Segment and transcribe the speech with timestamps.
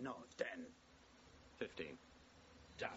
[0.00, 0.02] 20.
[0.02, 0.64] No, ten.
[1.58, 1.86] 15.
[2.78, 2.88] Done.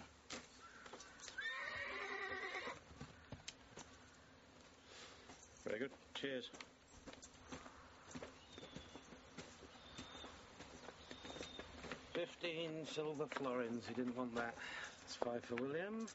[5.65, 5.91] Very good.
[6.13, 6.49] Cheers.
[12.13, 13.83] Fifteen silver florins.
[13.87, 14.53] He didn't want that.
[15.01, 16.07] That's five for William.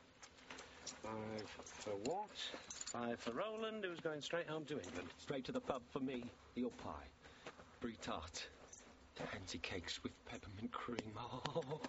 [1.03, 2.29] Five for what?
[2.69, 5.09] Five for Roland, who's going straight home to England.
[5.19, 6.25] Straight to the pub for me.
[6.55, 7.09] Your pie.
[7.81, 8.47] Brie tart.
[9.19, 11.13] Tansy cakes with peppermint cream.
[11.19, 11.81] Oh.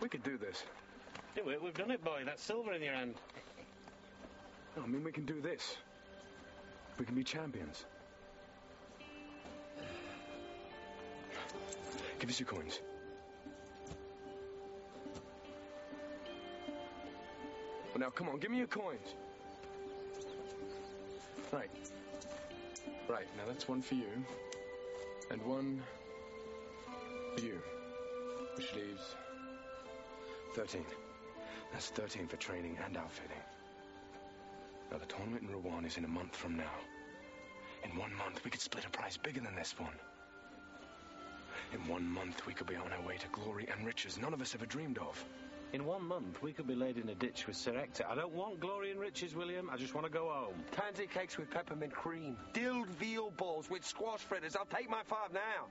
[0.00, 0.64] We could do this.
[1.36, 1.62] Do it.
[1.62, 2.22] We've done it, boy.
[2.24, 3.14] That's silver in your hand.
[4.76, 5.76] No, I mean, we can do this.
[6.98, 7.84] We can be champions.
[12.18, 12.80] Give us your coins.
[17.90, 19.14] Well, now, come on, give me your coins.
[21.52, 21.68] Right.
[23.08, 24.10] Right, now that's one for you.
[25.30, 25.82] And one
[27.36, 27.60] for you.
[28.56, 29.16] Which leaves
[30.54, 30.84] 13.
[31.72, 33.36] That's 13 for training and outfitting.
[34.90, 36.74] Now, the tournament in Rouen is in a month from now.
[37.82, 39.98] In one month, we could split a prize bigger than this one.
[41.72, 44.42] In one month, we could be on our way to glory and riches none of
[44.42, 45.24] us ever dreamed of.
[45.72, 48.04] In one month, we could be laid in a ditch with Sir Ector.
[48.06, 49.70] I don't want glory and riches, William.
[49.72, 50.54] I just want to go home.
[50.72, 52.36] Tansy cakes with peppermint cream.
[52.52, 54.54] Dilled veal balls with squash fritters.
[54.54, 55.66] I'll take my five now.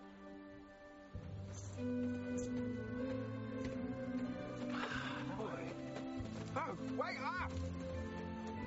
[6.55, 7.51] Oh, wait up!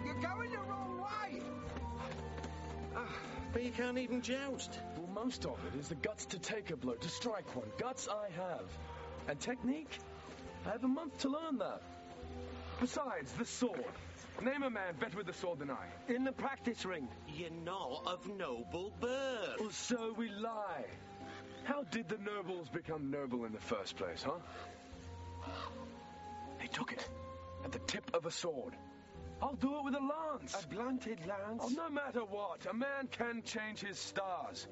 [0.05, 1.43] You're going the wrong way!
[2.95, 3.09] Ah,
[3.53, 4.79] but you can't even joust.
[4.97, 7.67] Well, most of it is the guts to take a blow, to strike one.
[7.77, 8.67] Guts I have.
[9.27, 9.99] And technique?
[10.67, 11.83] I have a month to learn that.
[12.81, 13.85] Besides, the sword.
[14.43, 15.87] Name a man better with the sword than I.
[16.09, 17.09] In the practice ring.
[17.29, 19.61] You're not of noble birth.
[19.61, 20.85] Well, so we lie.
[21.65, 24.39] How did the nobles become noble in the first place, huh?
[26.61, 27.09] They took it
[27.65, 28.75] at the tip of a sword.
[29.41, 30.57] I'll do it with a lance.
[30.63, 31.63] A blunted lance.
[31.63, 34.67] Oh, no matter what, a man can change his stars.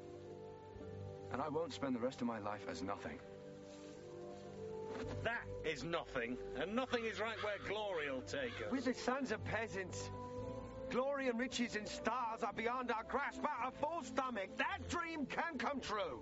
[1.31, 3.19] And I won't spend the rest of my life as nothing.
[5.23, 8.71] That is nothing, and nothing is right where glory will take us.
[8.71, 10.09] We're the sons of peasants.
[10.89, 15.25] Glory and riches and stars are beyond our grasp, but a full stomach, that dream
[15.25, 16.19] can come true.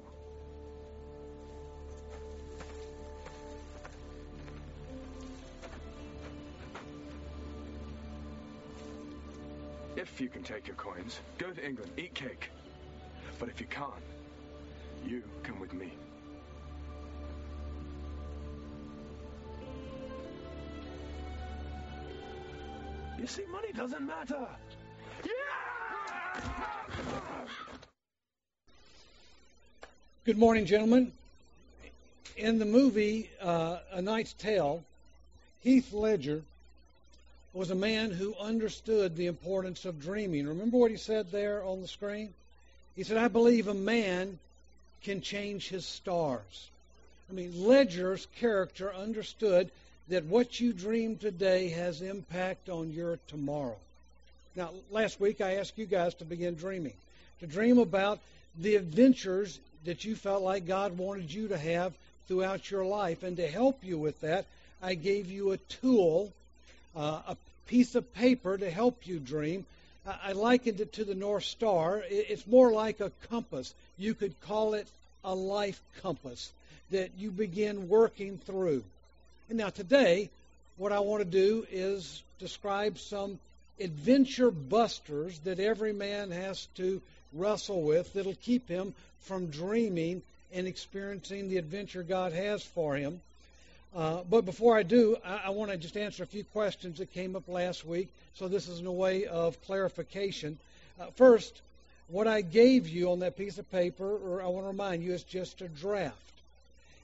[9.98, 12.50] If you can take your coins, go to England, eat cake.
[13.40, 13.92] But if you can't,
[15.06, 15.92] you come with me.
[23.22, 24.48] You see, money doesn't matter.
[30.26, 31.12] Good morning, gentlemen.
[32.36, 34.84] In the movie uh, A Knight's Tale,
[35.60, 36.42] Heath Ledger
[37.54, 40.48] was a man who understood the importance of dreaming.
[40.48, 42.34] Remember what he said there on the screen?
[42.96, 44.40] He said, I believe a man
[45.04, 46.72] can change his stars.
[47.30, 49.70] I mean, Ledger's character understood
[50.10, 53.78] that what you dream today has impact on your tomorrow.
[54.56, 56.94] Now, last week I asked you guys to begin dreaming,
[57.40, 58.20] to dream about
[58.60, 61.94] the adventures that you felt like God wanted you to have
[62.28, 63.24] throughout your life.
[63.24, 64.46] And to help you with that,
[64.82, 66.32] I gave you a tool,
[66.96, 67.38] uh, a
[67.68, 69.66] piece of paper to help you dream.
[70.06, 72.04] I likened it to the North Star.
[72.10, 73.74] It's more like a compass.
[73.98, 74.88] You could call it
[75.24, 76.52] a life compass
[76.90, 78.84] that you begin working through.
[79.50, 80.30] And now, today,
[80.78, 83.40] what I want to do is describe some
[83.80, 87.02] adventure busters that every man has to
[87.34, 90.22] wrestle with that'll keep him from dreaming
[90.54, 93.22] and experiencing the adventure God has for him.
[93.96, 97.14] Uh, but before I do, I, I want to just answer a few questions that
[97.14, 98.08] came up last week.
[98.36, 100.58] So this is in a way of clarification.
[101.00, 101.62] Uh, first,
[102.08, 105.14] what I gave you on that piece of paper, or I want to remind you,
[105.14, 106.16] is just a draft.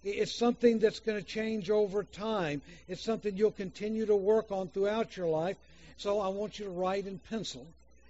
[0.09, 2.61] It's something that's going to change over time.
[2.87, 5.57] It's something you'll continue to work on throughout your life.
[5.97, 7.65] So I want you to write in pencil.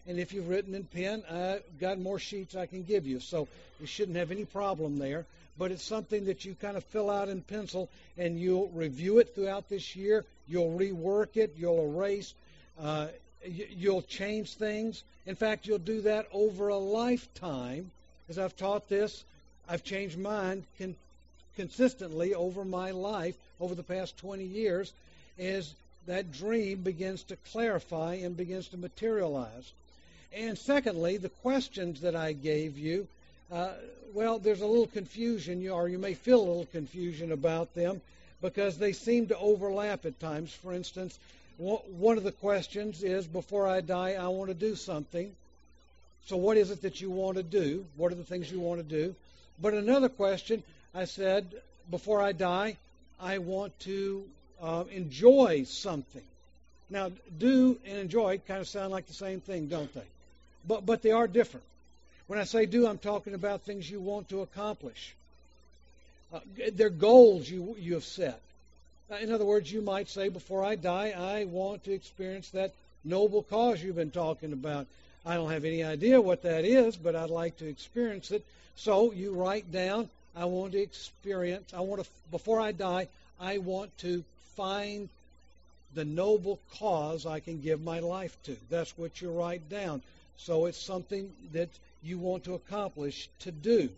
[0.06, 3.20] And if you've written in pen, I've got more sheets I can give you.
[3.20, 3.48] So
[3.80, 5.26] you shouldn't have any problem there
[5.58, 9.34] but it's something that you kind of fill out in pencil and you'll review it
[9.34, 10.26] throughout this year.
[10.48, 11.56] You'll rework it.
[11.58, 12.34] You'll erase.
[12.80, 13.08] Uh,
[13.44, 15.04] you'll change things.
[15.26, 17.92] In fact, you'll do that over a lifetime.
[18.30, 19.24] As I've taught this,
[19.68, 20.64] I've changed mine
[21.58, 24.94] consistently over my life over the past 20 years
[25.38, 25.74] as
[26.06, 29.74] that dream begins to clarify and begins to materialize.
[30.34, 33.08] And secondly, the questions that I gave you,
[33.52, 33.72] uh,
[34.14, 38.02] well, there's a little confusion, or you may feel a little confusion about them
[38.42, 40.54] because they seem to overlap at times.
[40.54, 41.18] For instance,
[41.58, 45.34] one of the questions is, before I die, I want to do something.
[46.28, 47.86] So, what is it that you want to do?
[47.96, 49.16] What are the things you want to do?
[49.60, 50.62] But another question,
[50.98, 51.46] I said,
[51.92, 52.76] before I die,
[53.22, 54.24] I want to
[54.60, 56.24] uh, enjoy something.
[56.90, 60.08] Now, do and enjoy kind of sound like the same thing, don't they?
[60.68, 61.66] But but they are different.
[62.26, 65.14] When I say do, I'm talking about things you want to accomplish.
[66.34, 66.40] Uh,
[66.74, 68.42] they're goals you you have set.
[69.12, 72.74] Uh, in other words, you might say, before I die, I want to experience that
[73.06, 74.88] noble cause you've been talking about.
[75.24, 78.44] I don't have any idea what that is, but I'd like to experience it.
[78.76, 83.08] So you write down, I want to experience, I want to, before I die,
[83.40, 84.24] I want to
[84.56, 85.10] find
[85.96, 88.56] the noble cause I can give my life to.
[88.70, 90.04] That's what you write down.
[90.38, 91.70] So it's something that
[92.04, 93.90] you want to accomplish to do.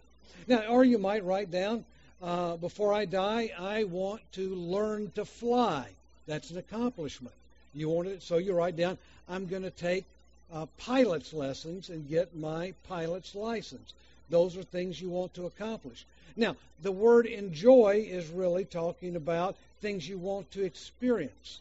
[0.48, 1.84] Now, or you might write down,
[2.22, 5.88] uh, before I die, I want to learn to fly.
[6.26, 7.36] That's an accomplishment.
[7.74, 8.98] You want it, so you write down,
[9.28, 10.06] I'm going to take
[10.54, 13.94] uh, pilot's lessons and get my pilot's license.
[14.30, 16.06] Those are things you want to accomplish.
[16.36, 21.60] Now, the word enjoy is really talking about things you want to experience.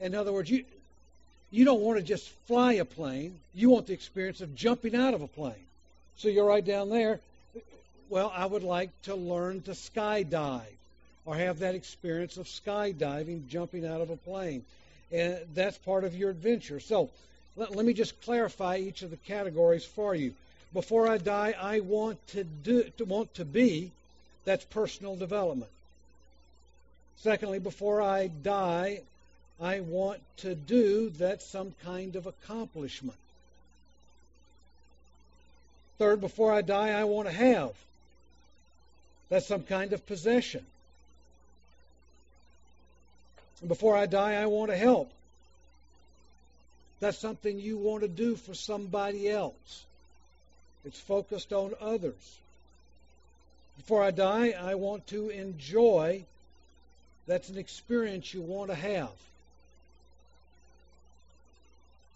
[0.00, 0.64] In other words, you
[1.50, 3.38] you don't want to just fly a plane.
[3.54, 5.54] You want the experience of jumping out of a plane.
[6.18, 7.20] So you're right down there,
[8.10, 10.62] well, I would like to learn to skydive
[11.24, 14.64] or have that experience of skydiving, jumping out of a plane.
[15.12, 16.80] And that's part of your adventure.
[16.80, 17.10] So
[17.56, 20.34] let, let me just clarify each of the categories for you.
[20.72, 23.90] Before I die, I want to do to want to be,
[24.44, 25.70] that's personal development.
[27.16, 29.02] Secondly, before I die,
[29.60, 33.18] I want to do, that's some kind of accomplishment.
[35.98, 37.72] Third, before I die, I want to have.
[39.30, 40.64] That's some kind of possession.
[43.66, 45.10] Before I die, I want to help.
[47.00, 49.84] That's something you want to do for somebody else.
[50.88, 52.38] It's focused on others.
[53.76, 56.24] Before I die, I want to enjoy.
[57.26, 59.10] That's an experience you want to have.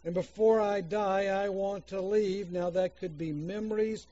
[0.07, 2.50] And before I die, I want to leave.
[2.50, 4.07] Now, that could be memories.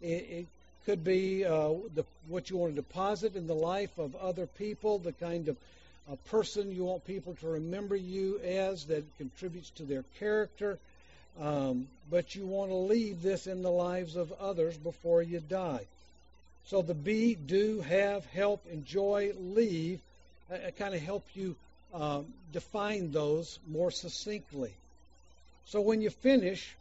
[0.00, 0.46] It, it
[0.86, 4.98] could be uh, the, what you want to deposit in the life of other people,
[4.98, 5.58] the kind of
[6.10, 10.78] a person you want people to remember you as that contributes to their character.
[11.40, 15.84] Um, but you want to leave this in the lives of others before you die.
[16.66, 20.00] So the be, do, have, help, enjoy, leave,
[20.50, 21.54] uh, kind of help you
[21.94, 24.72] um, define those more succinctly.
[25.66, 26.74] So when you finish,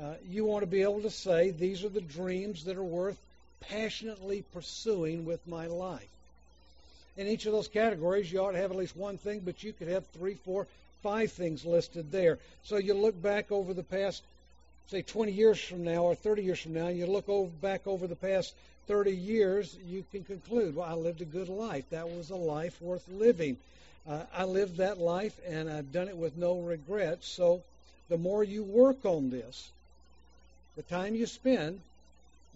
[0.00, 3.18] uh, you want to be able to say, these are the dreams that are worth
[3.60, 6.08] passionately pursuing with my life.
[7.16, 9.72] In each of those categories, you ought to have at least one thing, but you
[9.72, 10.66] could have three, four,
[11.02, 12.38] five things listed there.
[12.62, 14.22] So you look back over the past,
[14.88, 17.86] say, 20 years from now or 30 years from now, and you look over, back
[17.86, 18.54] over the past
[18.86, 21.88] 30 years, you can conclude, well, I lived a good life.
[21.90, 23.56] That was a life worth living.
[24.08, 27.28] Uh, I lived that life and I've done it with no regrets.
[27.28, 27.62] So
[28.08, 29.70] the more you work on this,
[30.76, 31.80] the time you spend,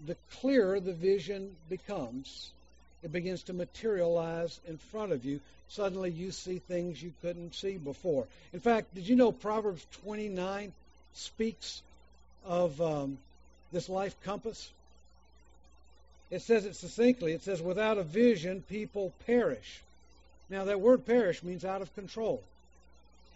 [0.07, 2.51] the clearer the vision becomes.
[3.05, 5.41] It begins to materialize in front of you.
[5.69, 8.27] Suddenly you see things you couldn't see before.
[8.55, 10.73] In fact, did you know Proverbs 29
[11.13, 11.83] speaks
[12.47, 13.19] of um,
[13.73, 14.73] this life compass?
[16.31, 17.33] It says it succinctly.
[17.33, 19.83] It says, without a vision, people perish.
[20.49, 22.43] Now, that word perish means out of control.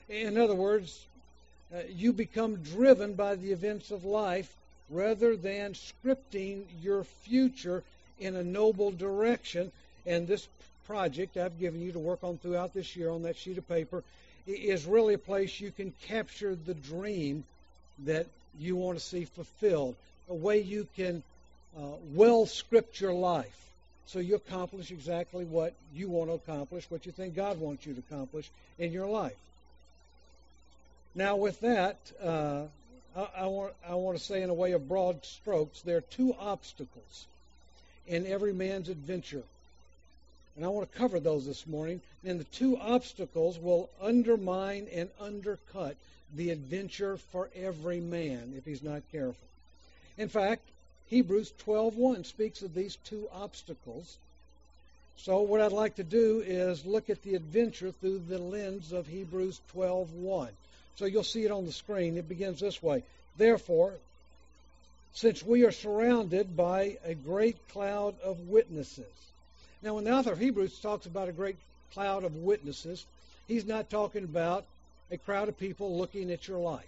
[0.08, 1.06] In other words,
[1.74, 4.50] uh, you become driven by the events of life
[4.88, 7.82] rather than scripting your future
[8.18, 9.72] in a noble direction.
[10.06, 10.46] And this
[10.86, 14.02] project I've given you to work on throughout this year on that sheet of paper
[14.46, 17.44] is really a place you can capture the dream
[18.04, 18.26] that
[18.58, 19.94] you want to see fulfilled,
[20.28, 21.22] a way you can
[21.76, 21.82] uh,
[22.14, 23.54] well script your life
[24.06, 27.92] so you accomplish exactly what you want to accomplish, what you think God wants you
[27.92, 29.36] to accomplish in your life.
[31.14, 32.62] Now, with that, uh,
[33.14, 36.02] I, I, want, I want to say in a way of broad strokes, there are
[36.02, 37.26] two obstacles
[38.08, 39.42] in every man's adventure.
[40.56, 42.00] And I want to cover those this morning.
[42.24, 45.96] And the two obstacles will undermine and undercut
[46.34, 49.46] the adventure for every man if he's not careful.
[50.16, 50.62] In fact,
[51.08, 54.16] Hebrews 12:1 speaks of these two obstacles.
[55.16, 59.06] So what I'd like to do is look at the adventure through the lens of
[59.06, 60.50] Hebrews 12:1.
[60.96, 62.16] So you'll see it on the screen.
[62.16, 63.04] It begins this way.
[63.36, 63.94] Therefore,
[65.18, 69.04] since we are surrounded by a great cloud of witnesses.
[69.82, 71.56] Now, when the author of Hebrews talks about a great
[71.92, 73.04] cloud of witnesses,
[73.48, 74.64] he's not talking about
[75.10, 76.86] a crowd of people looking at your life.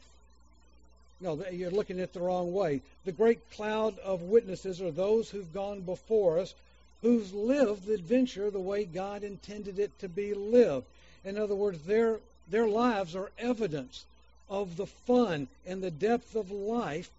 [1.20, 2.82] No, you're looking at the wrong way.
[3.04, 6.54] The great cloud of witnesses are those who've gone before us,
[7.02, 10.86] who've lived the adventure the way God intended it to be lived.
[11.24, 14.04] In other words, their, their lives are evidence
[14.48, 17.10] of the fun and the depth of life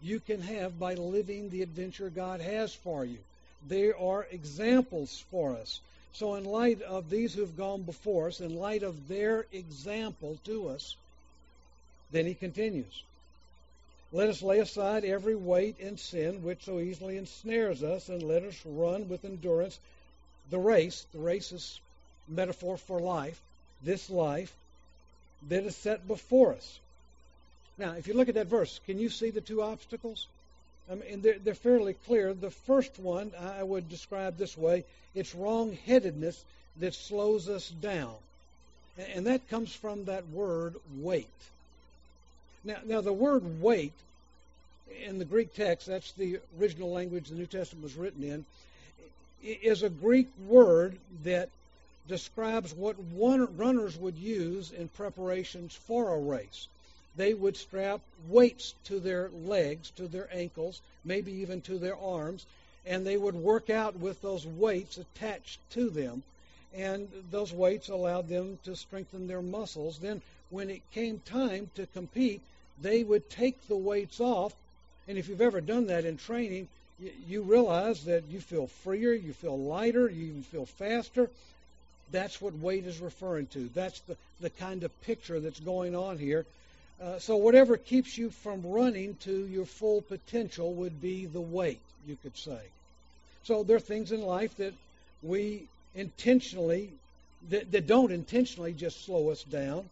[0.00, 3.18] you can have by living the adventure God has for you.
[3.66, 5.80] They are examples for us.
[6.12, 10.68] So, in light of these who've gone before us, in light of their example to
[10.68, 10.96] us,
[12.10, 13.02] then he continues.
[14.10, 18.42] Let us lay aside every weight and sin which so easily ensnares us, and let
[18.42, 19.78] us run with endurance
[20.50, 21.04] the race.
[21.12, 21.80] The race is
[22.26, 23.40] metaphor for life,
[23.82, 24.54] this life
[25.48, 26.78] that is set before us.
[27.78, 30.26] Now, if you look at that verse, can you see the two obstacles?
[30.90, 32.34] I mean, they're, they're fairly clear.
[32.34, 36.44] The first one I would describe this way it's wrong-headedness
[36.80, 38.14] that slows us down.
[39.14, 41.28] And that comes from that word wait.
[42.64, 43.92] Now, now the word wait
[45.04, 48.44] in the Greek text, that's the original language the New Testament was written in,
[49.42, 51.48] is a Greek word that
[52.08, 56.66] describes what one, runners would use in preparations for a race
[57.18, 62.46] they would strap weights to their legs, to their ankles, maybe even to their arms,
[62.86, 66.22] and they would work out with those weights attached to them.
[66.74, 69.98] And those weights allowed them to strengthen their muscles.
[69.98, 72.40] Then, when it came time to compete,
[72.80, 74.54] they would take the weights off.
[75.08, 76.68] And if you've ever done that in training,
[77.26, 81.30] you realize that you feel freer, you feel lighter, you even feel faster.
[82.12, 83.70] That's what weight is referring to.
[83.74, 86.46] That's the, the kind of picture that's going on here.
[87.02, 91.80] Uh, so whatever keeps you from running to your full potential would be the weight,
[92.06, 92.60] you could say.
[93.44, 94.74] So there are things in life that
[95.22, 96.90] we intentionally,
[97.50, 99.88] that, that don't intentionally just slow us down.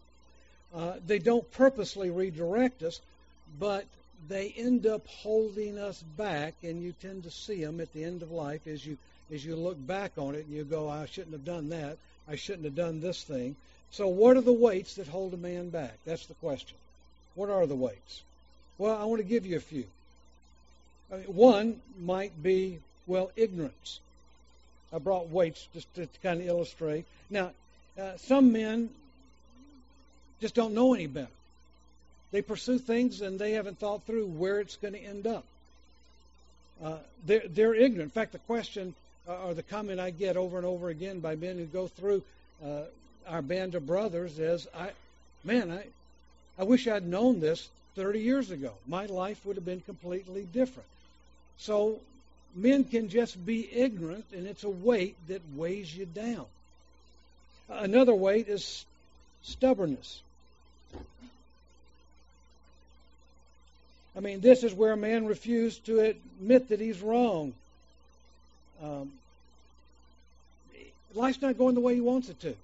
[0.75, 2.99] Uh, they don't purposely redirect us,
[3.57, 3.85] but
[4.27, 8.21] they end up holding us back, and you tend to see them at the end
[8.21, 8.97] of life as you
[9.31, 11.97] as you look back on it and you go, I shouldn't have done that.
[12.29, 13.55] I shouldn't have done this thing.
[13.91, 15.97] So, what are the weights that hold a man back?
[16.05, 16.77] That's the question.
[17.37, 18.23] What are the weights?
[18.79, 19.85] Well, I want to give you a few.
[21.13, 23.99] I mean, one might be, well, ignorance.
[24.91, 27.05] I brought weights just to, to kind of illustrate.
[27.29, 27.51] Now,
[27.97, 28.89] uh, some men
[30.41, 31.27] just don't know any better.
[32.31, 35.43] They pursue things and they haven't thought through where it's going to end up.
[36.83, 38.01] Uh, they're, they're ignorant.
[38.05, 38.95] In fact, the question
[39.27, 42.23] uh, or the comment I get over and over again by men who go through
[42.65, 42.81] uh,
[43.27, 44.91] our band of brothers is, "I,
[45.43, 45.85] man, I,
[46.57, 48.73] I wish I'd known this 30 years ago.
[48.87, 50.87] My life would have been completely different.
[51.57, 51.99] So
[52.55, 56.45] men can just be ignorant, and it's a weight that weighs you down.
[57.69, 58.85] Another weight is
[59.43, 60.21] stubbornness.
[64.15, 67.53] I mean, this is where a man refused to admit that he's wrong.
[68.81, 69.11] Um,
[71.13, 72.55] life's not going the way he wants it to,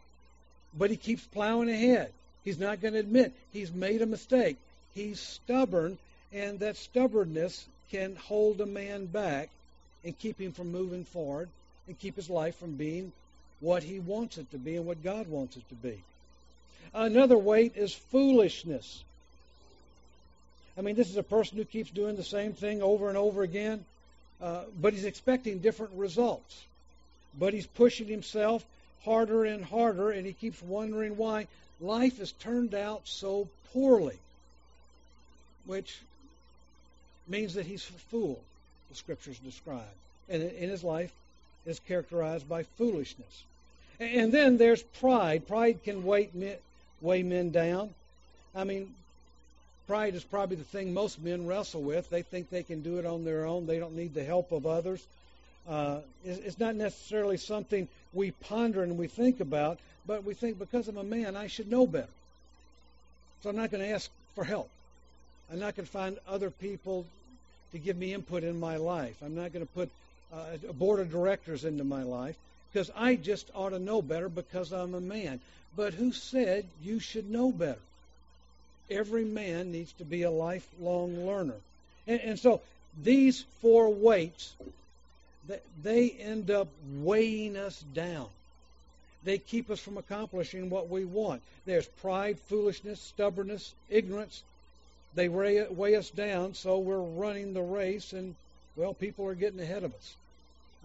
[0.75, 2.12] but he keeps plowing ahead.
[2.43, 4.57] He's not going to admit he's made a mistake.
[4.93, 5.97] He's stubborn,
[6.31, 9.50] and that stubbornness can hold a man back
[10.03, 11.50] and keep him from moving forward
[11.88, 13.12] and keep his life from being
[13.59, 16.03] what he wants it to be and what God wants it to be.
[16.93, 19.03] Another weight is foolishness.
[20.77, 23.41] I mean, this is a person who keeps doing the same thing over and over
[23.41, 23.85] again,
[24.41, 26.62] uh, but he's expecting different results.
[27.39, 28.65] But he's pushing himself
[29.05, 31.47] harder and harder, and he keeps wondering why
[31.80, 34.18] life has turned out so poorly,
[35.65, 36.00] which
[37.27, 38.39] means that he's a fool,
[38.89, 39.82] the scriptures describe.
[40.30, 41.12] And in his life
[41.65, 43.44] is characterized by foolishness.
[44.00, 45.48] And then there's pride.
[45.48, 46.56] Pride can weigh men,
[47.01, 47.89] weigh men down.
[48.56, 48.94] I mean,
[49.88, 52.10] pride is probably the thing most men wrestle with.
[52.10, 53.68] They think they can do it on their own.
[53.68, 55.03] They don't need the help of others.
[55.67, 60.88] Uh, it's not necessarily something we ponder and we think about, but we think because
[60.88, 62.08] I'm a man, I should know better.
[63.41, 64.70] So I'm not going to ask for help.
[65.51, 67.05] I'm not going to find other people
[67.72, 69.15] to give me input in my life.
[69.24, 69.89] I'm not going to put
[70.34, 72.36] uh, a board of directors into my life
[72.72, 75.39] because I just ought to know better because I'm a man.
[75.75, 77.79] But who said you should know better?
[78.89, 81.55] Every man needs to be a lifelong learner.
[82.08, 82.62] And, and so
[83.01, 84.53] these four weights,
[85.81, 86.67] they end up
[87.01, 88.27] weighing us down
[89.23, 91.41] they keep us from accomplishing what we want.
[91.65, 94.43] There's pride, foolishness, stubbornness, ignorance,
[95.15, 98.35] They weigh, weigh us down, so we're running the race, and,
[98.75, 100.15] well, people are getting ahead of us.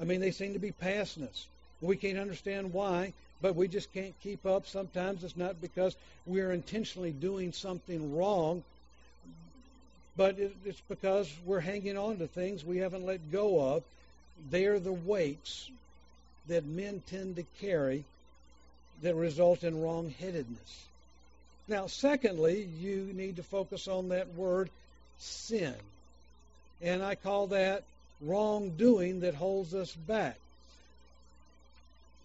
[0.01, 1.47] I mean, they seem to be passing us.
[1.81, 4.67] We can't understand why, but we just can't keep up.
[4.67, 5.97] Sometimes it's not because
[6.27, 8.63] we're intentionally doing something wrong,
[10.17, 13.83] but it's because we're hanging on to things we haven't let go of.
[14.51, 15.71] They're the weights
[16.47, 18.05] that men tend to carry
[19.03, 20.87] that result in wrong-headedness.
[21.69, 24.71] Now, secondly, you need to focus on that word
[25.19, 25.75] sin.
[26.81, 27.85] And I call that
[28.21, 30.37] wrongdoing that holds us back.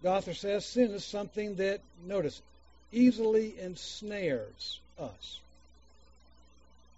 [0.02, 2.42] The author says sin is something that, notice,
[2.92, 5.40] easily ensnares us.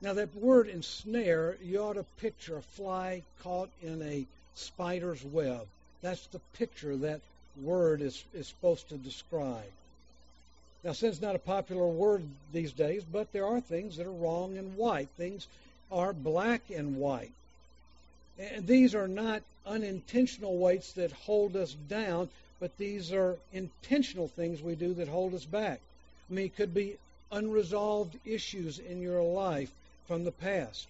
[0.01, 5.67] Now, that word ensnare, you ought to picture a fly caught in a spider's web.
[6.01, 7.21] That's the picture that
[7.61, 9.63] word is, is supposed to describe.
[10.83, 14.57] Now, sin's not a popular word these days, but there are things that are wrong
[14.57, 15.09] and white.
[15.17, 15.47] Things
[15.91, 17.31] are black and white.
[18.37, 24.61] And these are not unintentional weights that hold us down, but these are intentional things
[24.61, 25.79] we do that hold us back.
[26.29, 26.97] I mean, it could be
[27.31, 29.71] unresolved issues in your life
[30.07, 30.87] from the past.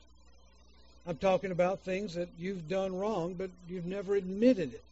[1.08, 4.84] I'm talking about things that you've done wrong, but you've never admitted it.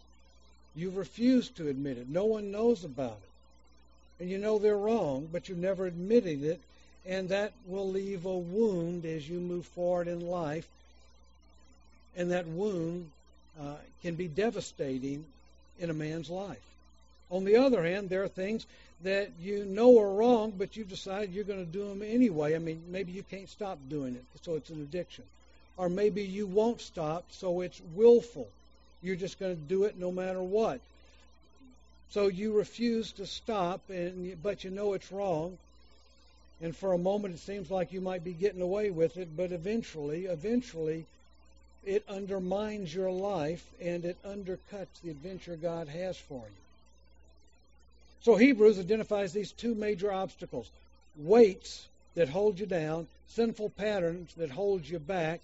[0.75, 2.07] You've refused to admit it.
[2.07, 4.21] No one knows about it.
[4.21, 6.59] And you know they're wrong, but you've never admitted it,
[7.05, 10.67] and that will leave a wound as you move forward in life.
[12.15, 13.09] And that wound
[13.59, 15.25] uh, can be devastating
[15.79, 16.61] in a man's life.
[17.31, 18.67] On the other hand, there are things
[19.01, 22.55] that you know are wrong, but you've decided you're going to do them anyway.
[22.55, 25.23] I mean, maybe you can't stop doing it, so it's an addiction.
[25.77, 28.47] Or maybe you won't stop, so it's willful.
[29.01, 30.79] You're just going to do it no matter what.
[32.11, 35.57] So you refuse to stop, and but you know it's wrong.
[36.61, 39.51] And for a moment, it seems like you might be getting away with it, but
[39.51, 41.05] eventually, eventually,
[41.85, 46.63] it undermines your life and it undercuts the adventure God has for you.
[48.21, 50.69] So Hebrews identifies these two major obstacles
[51.17, 55.41] weights that hold you down, sinful patterns that hold you back,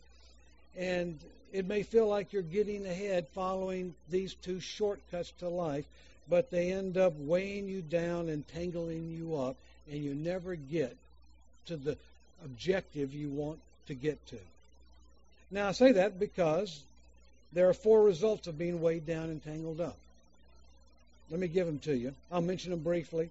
[0.77, 1.19] and
[1.51, 5.85] it may feel like you're getting ahead following these two shortcuts to life,
[6.27, 9.55] but they end up weighing you down and tangling you up,
[9.91, 10.95] and you never get
[11.65, 11.97] to the
[12.45, 14.37] objective you want to get to.
[15.51, 16.83] Now, I say that because
[17.53, 19.97] there are four results of being weighed down and tangled up.
[21.31, 22.13] Let me give them to you.
[22.31, 23.29] I'll mention them briefly.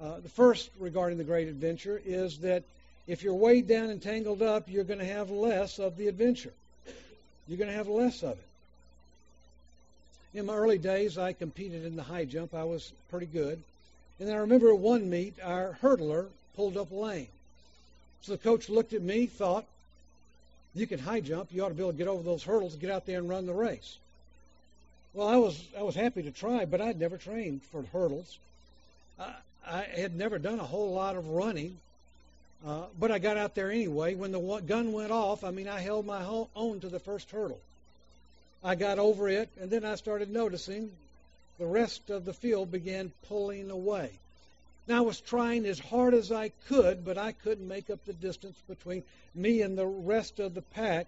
[0.00, 2.62] Uh, the first regarding the great adventure is that
[3.06, 6.52] if you're weighed down and tangled up, you're going to have less of the adventure.
[7.48, 8.46] You're going to have less of it.
[10.34, 12.54] In my early days, I competed in the high jump.
[12.54, 13.60] I was pretty good.
[14.18, 17.28] And I remember one meet, our hurdler pulled up lame.
[18.22, 19.66] So the coach looked at me, thought,
[20.74, 21.52] you can high jump.
[21.52, 23.46] You ought to be able to get over those hurdles, get out there and run
[23.46, 23.98] the race.
[25.12, 28.38] Well, I was I was happy to try, but I'd never trained for hurdles.
[29.20, 29.34] I,
[29.66, 31.76] I had never done a whole lot of running,
[32.66, 34.14] uh, but I got out there anyway.
[34.14, 37.60] When the gun went off, I mean, I held my own to the first hurdle.
[38.62, 40.90] I got over it, and then I started noticing
[41.58, 44.10] the rest of the field began pulling away.
[44.86, 48.12] Now, I was trying as hard as I could, but I couldn't make up the
[48.12, 49.02] distance between
[49.34, 51.06] me and the rest of the pack.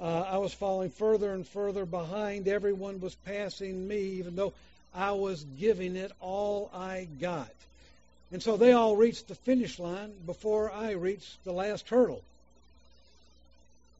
[0.00, 2.48] Uh, I was falling further and further behind.
[2.48, 4.52] Everyone was passing me, even though
[4.92, 7.50] I was giving it all I got.
[8.34, 12.20] And so they all reached the finish line before I reached the last hurdle.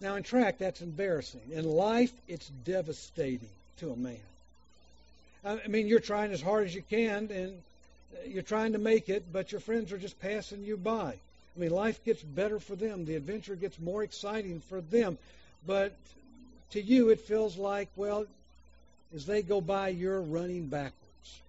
[0.00, 1.52] Now, in track, that's embarrassing.
[1.52, 4.18] In life, it's devastating to a man.
[5.44, 7.62] I mean, you're trying as hard as you can, and
[8.26, 11.14] you're trying to make it, but your friends are just passing you by.
[11.56, 13.04] I mean, life gets better for them.
[13.04, 15.16] The adventure gets more exciting for them.
[15.64, 15.94] But
[16.72, 18.26] to you, it feels like, well,
[19.14, 21.40] as they go by, you're running backwards.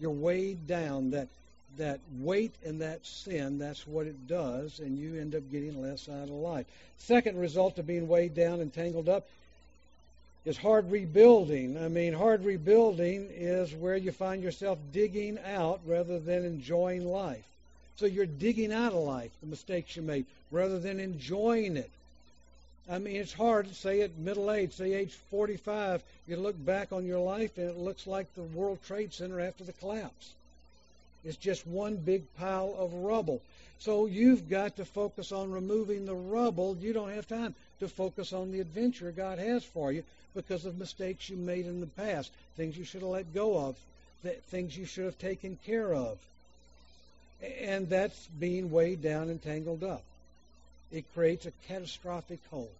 [0.00, 1.10] You're weighed down.
[1.10, 1.28] That
[1.76, 6.08] that weight and that sin, that's what it does, and you end up getting less
[6.08, 6.66] out of life.
[6.98, 9.26] Second result of being weighed down and tangled up
[10.44, 11.76] is hard rebuilding.
[11.76, 17.44] I mean, hard rebuilding is where you find yourself digging out rather than enjoying life.
[17.96, 21.90] So you're digging out of life the mistakes you made rather than enjoying it.
[22.90, 26.92] I mean, it's hard, to say at middle age, say age 45, you look back
[26.92, 30.32] on your life and it looks like the World Trade Center after the collapse.
[31.24, 33.42] It's just one big pile of rubble.
[33.80, 36.76] So you've got to focus on removing the rubble.
[36.80, 40.02] You don't have time to focus on the adventure God has for you
[40.34, 43.76] because of mistakes you made in the past, things you should have let go of,
[44.50, 46.18] things you should have taken care of.
[47.60, 50.02] And that's being weighed down and tangled up.
[50.90, 52.70] it creates a catastrophic hole.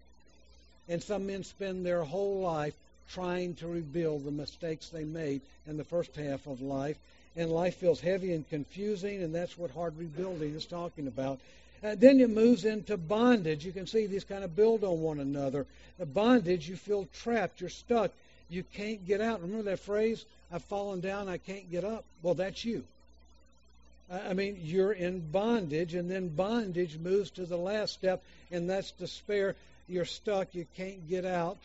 [0.89, 2.75] And some men spend their whole life
[3.11, 6.97] trying to rebuild the mistakes they made in the first half of life.
[7.37, 11.39] And life feels heavy and confusing, and that's what hard rebuilding is talking about.
[11.85, 13.65] Uh, then it moves into bondage.
[13.65, 15.67] You can see these kind of build on one another.
[15.99, 18.11] The bondage, you feel trapped, you're stuck,
[18.49, 19.43] you can't get out.
[19.43, 20.25] Remember that phrase?
[20.53, 22.05] I've fallen down, I can't get up.
[22.23, 22.83] Well, that's you.
[24.11, 28.91] I mean, you're in bondage, and then bondage moves to the last step, and that's
[28.93, 29.55] despair.
[29.87, 31.59] You're stuck, you can't get out.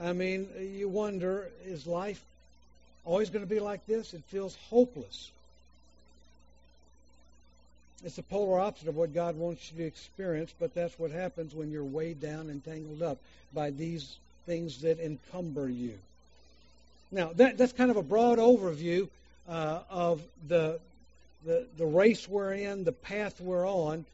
[0.00, 2.22] I mean, you wonder, is life
[3.04, 4.14] always going to be like this?
[4.14, 5.30] It feels hopeless.
[8.04, 11.54] It's the polar opposite of what God wants you to experience, but that's what happens
[11.54, 13.18] when you're weighed down and tangled up
[13.54, 15.94] by these things that encumber you.
[17.12, 19.08] Now, that, that's kind of a broad overview
[19.48, 20.80] uh, of the,
[21.44, 24.04] the, the race we're in, the path we're on.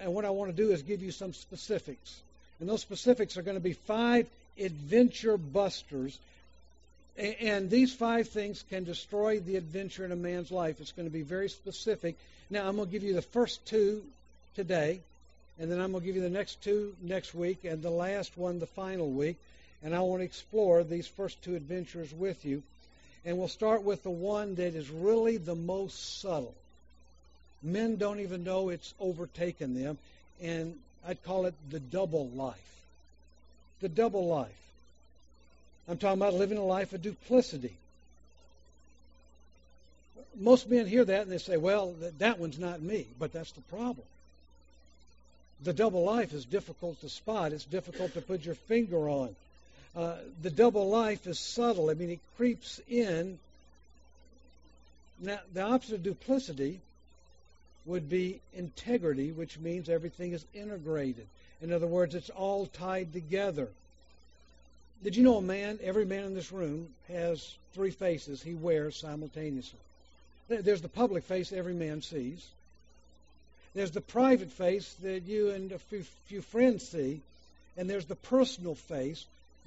[0.00, 2.20] And what I want to do is give you some specifics.
[2.60, 4.28] And those specifics are going to be five
[4.58, 6.18] adventure busters.
[7.16, 10.80] And these five things can destroy the adventure in a man's life.
[10.80, 12.16] It's going to be very specific.
[12.50, 14.02] Now, I'm going to give you the first two
[14.56, 15.00] today,
[15.58, 18.36] and then I'm going to give you the next two next week, and the last
[18.36, 19.36] one the final week.
[19.82, 22.62] And I want to explore these first two adventures with you.
[23.24, 26.54] And we'll start with the one that is really the most subtle.
[27.62, 29.98] Men don't even know it's overtaken them,
[30.42, 32.58] and I'd call it the double life.
[33.80, 34.63] The double life.
[35.88, 37.76] I'm talking about living a life of duplicity.
[40.36, 43.06] Most men hear that and they say, well, that one's not me.
[43.18, 44.06] But that's the problem.
[45.62, 49.34] The double life is difficult to spot, it's difficult to put your finger on.
[49.96, 51.88] Uh, the double life is subtle.
[51.88, 53.38] I mean, it creeps in.
[55.20, 56.80] Now, the opposite of duplicity
[57.86, 61.26] would be integrity, which means everything is integrated.
[61.62, 63.68] In other words, it's all tied together.
[65.04, 68.96] Did you know a man, every man in this room, has three faces he wears
[68.96, 69.78] simultaneously?
[70.48, 72.42] There's the public face every man sees.
[73.74, 77.20] There's the private face that you and a few, few friends see.
[77.76, 79.26] And there's the personal face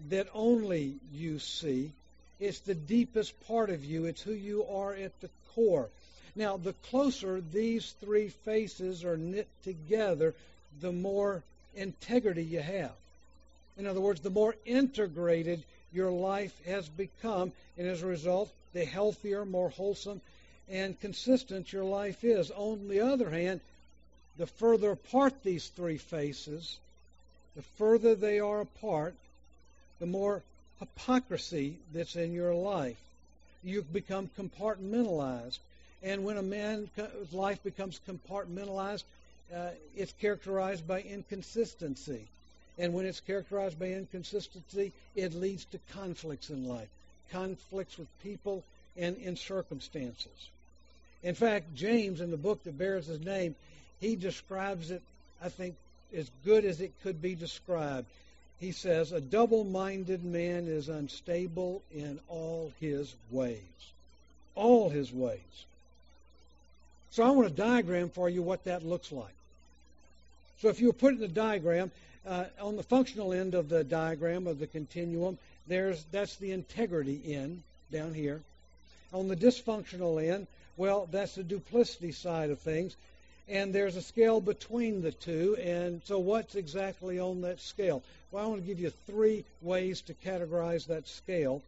[0.09, 1.91] that only you see.
[2.39, 4.05] It's the deepest part of you.
[4.05, 5.87] It's who you are at the core.
[6.35, 10.33] Now, the closer these three faces are knit together,
[10.81, 11.43] the more
[11.75, 12.91] integrity you have.
[13.77, 15.63] In other words, the more integrated
[15.93, 20.21] your life has become, and as a result, the healthier, more wholesome,
[20.69, 22.51] and consistent your life is.
[22.51, 23.61] On the other hand,
[24.37, 26.77] the further apart these three faces,
[27.55, 29.15] the further they are apart,
[29.99, 30.43] the more
[30.79, 32.97] hypocrisy that's in your life.
[33.63, 35.57] You become compartmentalized.
[36.03, 36.89] And when a man's
[37.31, 39.03] life becomes compartmentalized,
[39.55, 42.27] uh, it's characterized by inconsistency.
[42.77, 46.89] And when it's characterized by inconsistency, it leads to conflicts in life,
[47.31, 48.63] conflicts with people
[48.95, 50.49] and in circumstances.
[51.23, 53.55] In fact, James, in the book that bears his name,
[53.99, 55.01] he describes it,
[55.43, 55.75] I think,
[56.15, 58.07] as good as it could be described.
[58.59, 63.59] He says, A double minded man is unstable in all his ways.
[64.55, 65.39] All his ways.
[67.11, 69.33] So I want to diagram for you what that looks like.
[70.61, 71.91] So if you put in a diagram,
[72.27, 75.37] uh, on the functional end of the diagram of the continuum,
[75.67, 78.41] there's that's the integrity end down here.
[79.13, 82.95] On the dysfunctional end, well, that's the duplicity side of things.
[83.49, 85.57] And there's a scale between the two.
[85.61, 88.03] And so, what's exactly on that scale?
[88.31, 91.61] Well, I want to give you three ways to categorize that scale.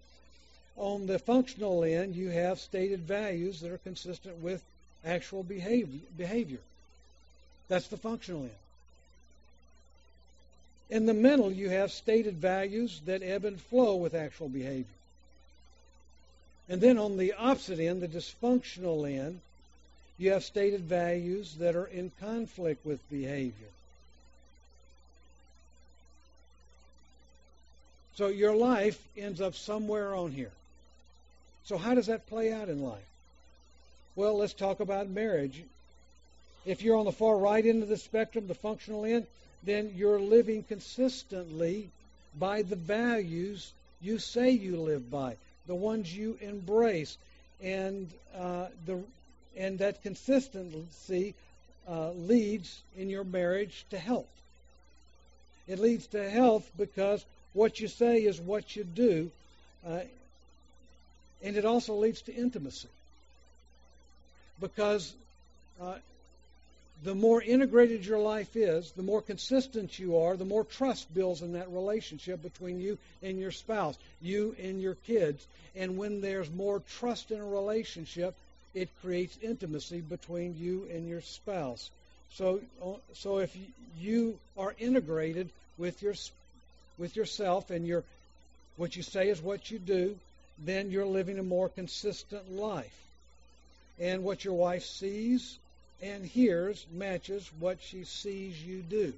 [0.75, 4.61] On the functional end, you have stated values that are consistent with
[5.05, 5.99] actual behavior.
[6.17, 6.59] behavior.
[7.69, 8.51] That's the functional end.
[10.89, 14.85] In the mental, you have stated values that ebb and flow with actual behavior.
[16.67, 19.39] And then on the opposite end, the dysfunctional end,
[20.17, 23.53] you have stated values that are in conflict with behavior.
[28.15, 30.51] So your life ends up somewhere on here.
[31.65, 32.99] So how does that play out in life?
[34.15, 35.63] Well, let's talk about marriage.
[36.65, 39.25] If you're on the far right end of the spectrum, the functional end,
[39.63, 41.89] then you're living consistently
[42.37, 45.35] by the values you say you live by,
[45.67, 47.17] the ones you embrace,
[47.61, 49.01] and uh, the
[49.57, 51.35] and that consistency
[51.87, 54.25] uh, leads in your marriage to health.
[55.67, 59.31] It leads to health because what you say is what you do,
[59.85, 60.01] uh,
[61.43, 62.87] and it also leads to intimacy
[64.61, 65.13] because
[65.81, 65.95] uh,
[67.03, 71.41] the more integrated your life is, the more consistent you are, the more trust builds
[71.41, 75.45] in that relationship between you and your spouse, you and your kids.
[75.75, 78.35] And when there's more trust in a relationship,
[78.73, 81.89] it creates intimacy between you and your spouse.
[82.33, 83.55] So, uh, so if
[83.99, 86.15] you are integrated with your
[86.97, 88.03] with yourself and your
[88.75, 90.17] what you say is what you do,
[90.59, 92.95] then you're living a more consistent life.
[93.99, 95.57] And what your wife sees
[96.01, 99.13] and hears matches what she sees you do.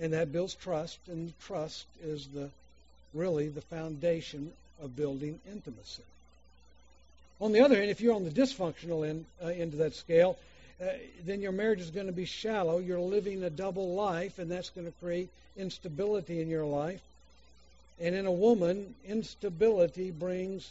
[0.00, 2.50] And that builds trust, and trust is the
[3.14, 6.02] really the foundation of building intimacy.
[7.40, 10.36] On the other hand, if you're on the dysfunctional end, uh, end of that scale,
[10.80, 10.86] uh,
[11.24, 12.78] then your marriage is going to be shallow.
[12.78, 17.00] You're living a double life, and that's going to create instability in your life.
[18.00, 20.70] And in a woman, instability brings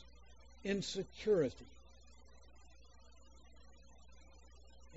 [0.63, 1.65] insecurity.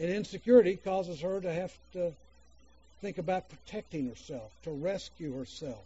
[0.00, 2.12] And insecurity causes her to have to
[3.02, 5.84] think about protecting herself, to rescue herself.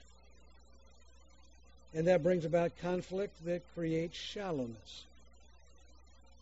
[1.92, 5.04] And that brings about conflict that creates shallowness.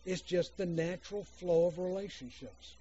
[0.05, 2.73] It's just the natural flow of relationships.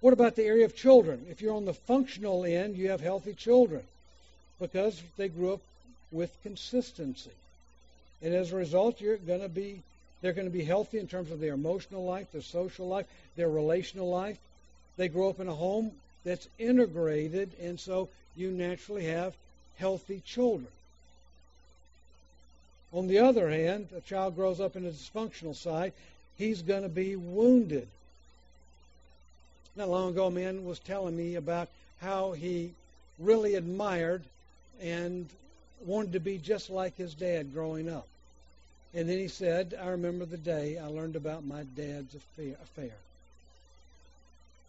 [0.00, 1.26] What about the area of children?
[1.30, 3.82] If you're on the functional end, you have healthy children
[4.58, 5.60] because they grew up
[6.10, 7.30] with consistency.
[8.22, 9.82] And as a result, you're going to be
[10.22, 13.06] they're going to be healthy in terms of their emotional life, their social life,
[13.36, 14.38] their relational life.
[14.96, 15.90] They grow up in a home
[16.24, 19.34] that's integrated, and so you naturally have
[19.76, 20.68] healthy children.
[22.92, 25.92] On the other hand, a child grows up in a dysfunctional side,
[26.36, 27.88] he's going to be wounded.
[29.74, 31.68] Not long ago, a man was telling me about
[32.00, 32.72] how he
[33.18, 34.22] really admired
[34.80, 35.26] and
[35.86, 38.06] wanted to be just like his dad growing up.
[38.94, 42.94] And then he said, I remember the day I learned about my dad's affair.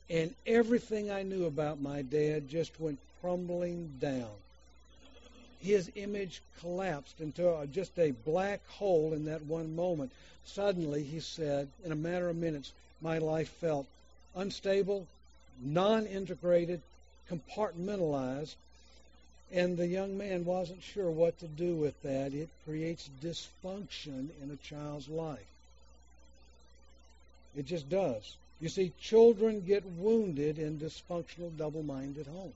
[0.09, 4.31] And everything I knew about my dad just went crumbling down.
[5.59, 10.11] His image collapsed into just a black hole in that one moment.
[10.45, 13.87] Suddenly, he said, in a matter of minutes, my life felt
[14.35, 15.07] unstable,
[15.61, 16.81] non integrated,
[17.29, 18.55] compartmentalized,
[19.53, 22.33] and the young man wasn't sure what to do with that.
[22.33, 25.39] It creates dysfunction in a child's life.
[27.55, 28.35] It just does.
[28.59, 32.53] You see, children get wounded in dysfunctional, double minded homes.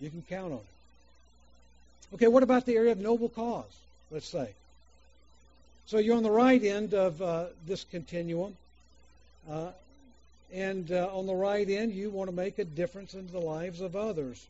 [0.00, 2.14] You can count on it.
[2.14, 3.64] Okay, what about the area of noble cause,
[4.10, 4.50] let's say?
[5.86, 8.56] So you're on the right end of uh, this continuum.
[9.50, 9.70] Uh,
[10.52, 13.80] and uh, on the right end, you want to make a difference in the lives
[13.80, 14.44] of others.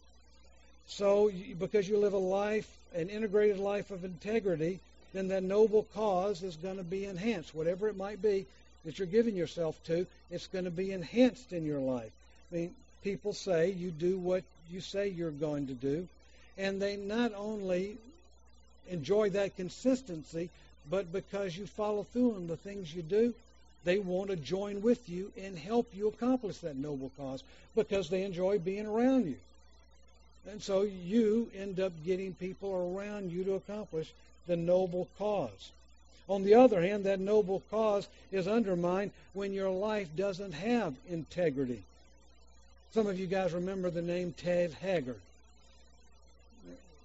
[0.87, 4.81] So, because you live a life, an integrated life of integrity,
[5.13, 7.55] then that noble cause is going to be enhanced.
[7.55, 8.47] Whatever it might be
[8.85, 12.11] that you're giving yourself to, it's going to be enhanced in your life.
[12.51, 16.09] I mean, people say you do what you say you're going to do,
[16.57, 17.99] and they not only
[18.89, 20.49] enjoy that consistency,
[20.91, 23.35] but because you follow through on the things you do,
[23.89, 27.43] they want to join with you and help you accomplish that noble cause
[27.75, 29.37] because they enjoy being around you.
[30.51, 34.13] And so you end up getting people around you to accomplish
[34.47, 35.73] the noble cause.
[36.29, 41.83] On the other hand, that noble cause is undermined when your life doesn't have integrity.
[42.93, 45.21] Some of you guys remember the name Ted Haggard.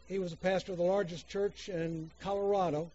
[0.10, 2.92] He was a pastor of the largest church in Colorado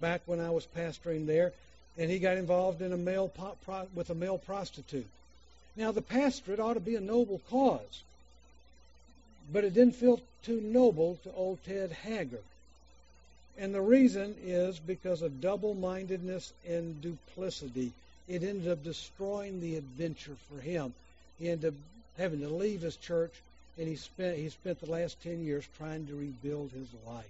[0.00, 1.52] back when I was pastoring there
[1.98, 5.06] and he got involved in a male pro- with a male prostitute.
[5.76, 8.02] Now, the pastorate ought to be a noble cause,
[9.52, 12.42] but it didn't feel too noble to old Ted Haggard.
[13.58, 17.92] And the reason is because of double mindedness and duplicity.
[18.28, 20.94] It ended up destroying the adventure for him.
[21.38, 21.78] He ended up
[22.16, 23.32] having to leave his church,
[23.78, 27.28] and he spent, he spent the last 10 years trying to rebuild his life.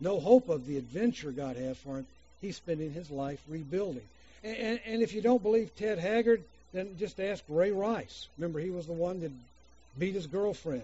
[0.00, 2.06] No hope of the adventure God has for him
[2.40, 4.02] he's spending his life rebuilding.
[4.44, 8.28] And, and, and, if you don't believe Ted Haggard, then just ask Ray Rice.
[8.38, 9.32] Remember, he was the one that
[9.98, 10.82] beat his girlfriend.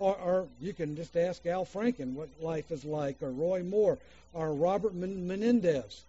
[0.00, 3.98] Or, or you can just ask Al Franken what life is like, or Roy Moore,
[4.32, 6.02] or Robert Menendez.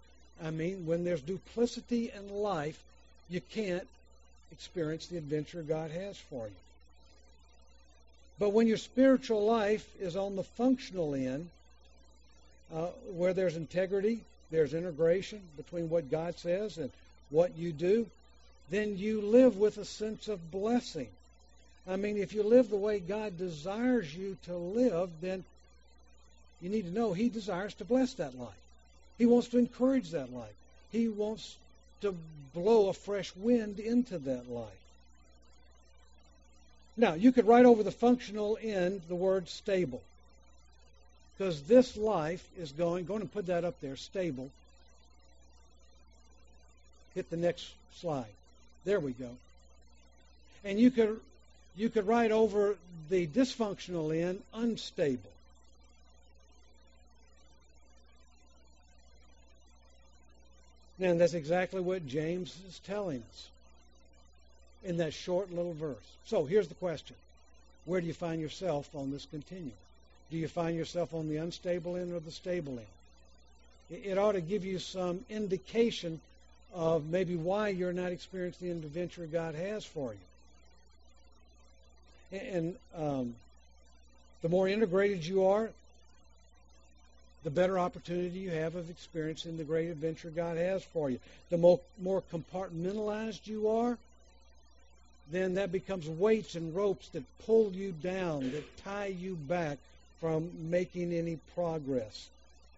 [0.44, 2.82] I mean, when there's duplicity in life,
[3.30, 3.88] you can't
[4.52, 6.54] experience the adventure God has for you.
[8.40, 11.50] But when your spiritual life is on the functional end,
[12.74, 16.90] uh, where there's integrity, there's integration between what God says and
[17.30, 18.08] what you do,
[18.70, 21.08] then you live with a sense of blessing.
[21.88, 25.44] I mean, if you live the way God desires you to live, then
[26.62, 28.50] you need to know He desires to bless that life.
[29.18, 30.54] He wants to encourage that life.
[30.92, 31.58] He wants
[32.02, 32.16] to
[32.54, 34.68] blow a fresh wind into that life.
[36.98, 40.02] Now, you could write over the functional end the word stable.
[41.40, 44.52] Because this life is going, going to put that up there, stable.
[47.16, 48.26] Hit the next slide.
[48.84, 49.30] There we go.
[50.66, 51.22] And you could
[51.78, 52.76] you could write over
[53.10, 55.32] the dysfunctional end unstable.
[61.00, 63.48] And that's exactly what James is telling us
[64.84, 65.96] in that short little verse.
[66.26, 67.16] So here's the question
[67.86, 69.72] Where do you find yourself on this continuum?
[70.32, 74.04] Do you find yourself on the unstable end or the stable end?
[74.04, 76.22] It ought to give you some indication
[76.74, 80.20] of maybe why you're not experiencing the adventure God has for you.
[82.40, 83.34] And um,
[84.44, 85.72] the more integrated you are,
[87.44, 91.20] the better opportunity you have of experiencing the great adventure God has for you.
[91.50, 93.98] The more, more compartmentalized you are,
[95.32, 99.78] then that becomes weights and ropes that pull you down, that tie you back
[100.20, 102.30] from making any progress.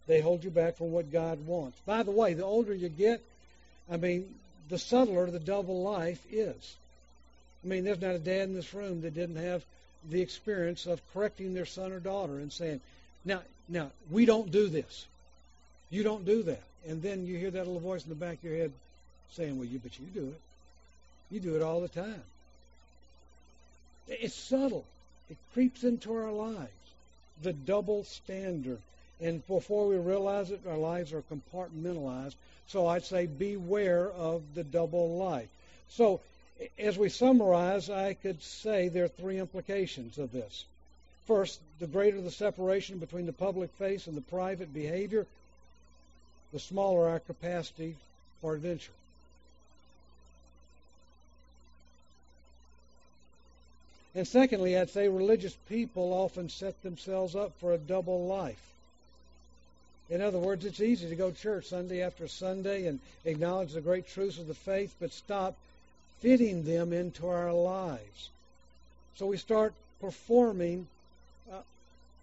[0.08, 1.80] They hold you back from what God wants.
[1.86, 3.22] By the way, the older you get,
[3.90, 4.34] I mean,
[4.70, 6.76] the subtler the double life is.
[7.64, 9.64] I mean, there's not a dad in this room that didn't have
[10.10, 12.82] the experience of correcting their son or daughter and saying,
[13.24, 15.06] now, now, we don't do this.
[15.90, 16.64] You don't do that.
[16.88, 18.72] And then you hear that little voice in the back of your head
[19.34, 20.42] saying, well, you, but you do it.
[21.30, 22.24] You do it all the time.
[24.08, 24.86] It's subtle.
[25.30, 26.70] It creeps into our lives.
[27.42, 28.80] The double standard.
[29.20, 32.36] And before we realize it, our lives are compartmentalized.
[32.68, 35.50] So I'd say beware of the double life.
[35.90, 36.22] So
[36.80, 40.66] as we summarize, I could say there are three implications of this.
[41.28, 45.26] First, the greater the separation between the public face and the private behavior,
[46.52, 47.96] the smaller our capacity
[48.42, 48.92] for adventure.
[54.14, 58.62] And secondly, I'd say religious people often set themselves up for a double life.
[60.10, 63.80] In other words, it's easy to go to church Sunday after Sunday and acknowledge the
[63.80, 65.56] great truths of the faith, but stop
[66.20, 68.30] fitting them into our lives.
[69.16, 70.88] So we start performing
[71.50, 71.62] uh,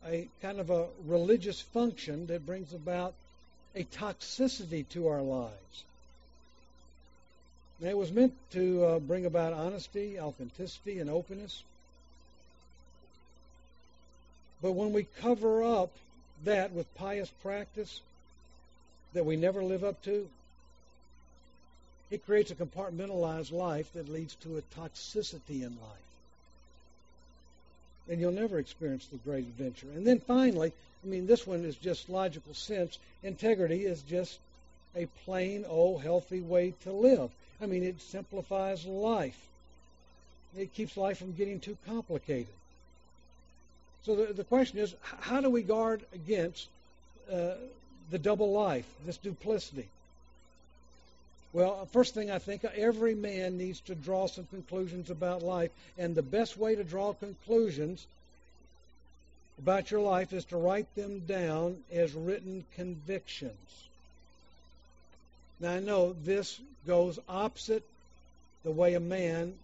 [0.06, 3.14] a kind of a religious function that brings about
[3.74, 5.84] a toxicity to our lives.
[7.80, 11.62] It was meant to uh, bring about honesty, authenticity, and openness.
[14.60, 15.90] But when we cover up
[16.44, 18.00] that with pious practice
[19.12, 20.28] that we never live up to,
[22.10, 26.08] it creates a compartmentalized life that leads to a toxicity in life.
[28.08, 29.88] And you'll never experience the great adventure.
[29.94, 30.72] And then finally,
[31.04, 32.98] I mean, this one is just logical sense.
[33.22, 34.38] Integrity is just
[34.96, 37.30] a plain, old, healthy way to live.
[37.60, 39.38] I mean, it simplifies life.
[40.56, 42.54] It keeps life from getting too complicated.
[44.04, 46.68] So the, the question is, how do we guard against
[47.32, 47.50] uh,
[48.10, 49.88] the double life, this duplicity?
[51.52, 56.14] Well, first thing I think, every man needs to draw some conclusions about life, and
[56.14, 58.06] the best way to draw conclusions
[59.58, 63.84] about your life is to write them down as written convictions.
[65.58, 67.82] Now, I know this goes opposite
[68.62, 69.54] the way a man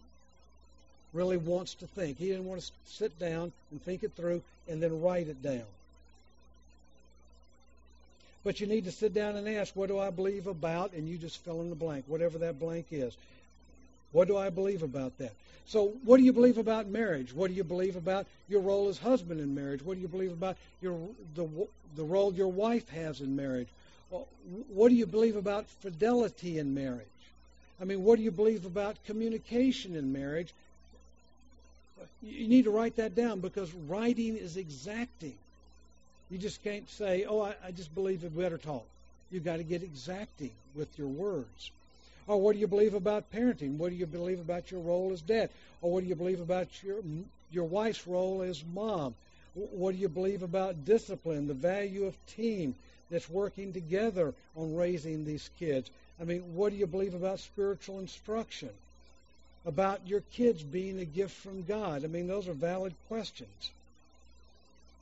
[1.15, 2.17] really wants to think.
[2.17, 5.63] He didn't want to sit down and think it through and then write it down.
[8.43, 10.93] But you need to sit down and ask, what do I believe about?
[10.93, 13.15] And you just fill in the blank, whatever that blank is.
[14.11, 15.33] What do I believe about that?
[15.67, 17.33] So, what do you believe about marriage?
[17.33, 19.81] What do you believe about your role as husband in marriage?
[19.83, 20.97] What do you believe about your
[21.35, 21.47] the
[21.95, 23.67] the role your wife has in marriage?
[24.69, 27.07] What do you believe about fidelity in marriage?
[27.81, 30.53] I mean, what do you believe about communication in marriage?
[32.21, 35.35] You need to write that down because writing is exacting.
[36.29, 38.85] You just can't say, oh, I, I just believe in better talk.
[39.31, 41.71] You've got to get exacting with your words.
[42.27, 43.77] Or what do you believe about parenting?
[43.77, 45.49] What do you believe about your role as dad?
[45.81, 46.97] Or what do you believe about your
[47.51, 49.13] your wife's role as mom?
[49.53, 52.75] What do you believe about discipline, the value of team
[53.09, 55.89] that's working together on raising these kids?
[56.19, 58.71] I mean, what do you believe about spiritual instruction?
[59.65, 62.03] About your kids being a gift from God?
[62.03, 63.71] I mean, those are valid questions.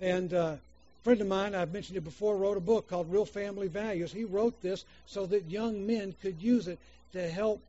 [0.01, 0.59] And uh, a
[1.03, 4.11] friend of mine, I've mentioned it before, wrote a book called Real Family Values.
[4.11, 6.79] He wrote this so that young men could use it
[7.13, 7.61] to help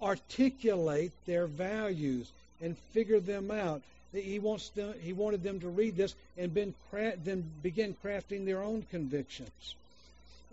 [0.00, 2.30] articulate their values
[2.60, 3.82] and figure them out.
[4.12, 8.86] He wants them, he wanted them to read this and then begin crafting their own
[8.90, 9.74] convictions.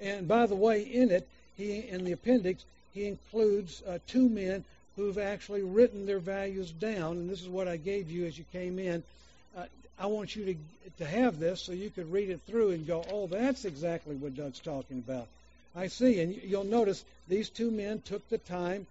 [0.02, 4.64] And by the way, in it, he in the appendix he includes uh, two men
[4.96, 8.46] who've actually written their values down, and this is what I gave you as you
[8.52, 9.04] came in.
[9.58, 9.66] Uh,
[10.00, 10.56] I want you to
[10.98, 14.36] to have this so you could read it through and go, oh, that's exactly what
[14.36, 15.28] Doug's talking about.
[15.76, 18.86] I see, and you'll notice these two men took the time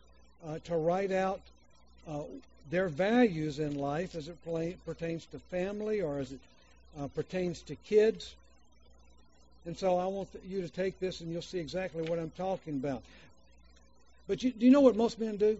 [0.46, 1.40] uh, to write out
[2.08, 2.22] uh,
[2.70, 4.36] their values in life as it
[4.84, 6.40] pertains to family or as it
[6.98, 8.34] uh, pertains to kids.
[9.64, 12.74] And so I want you to take this and you'll see exactly what I'm talking
[12.74, 13.02] about.
[14.26, 15.56] But you, do you know what most men do?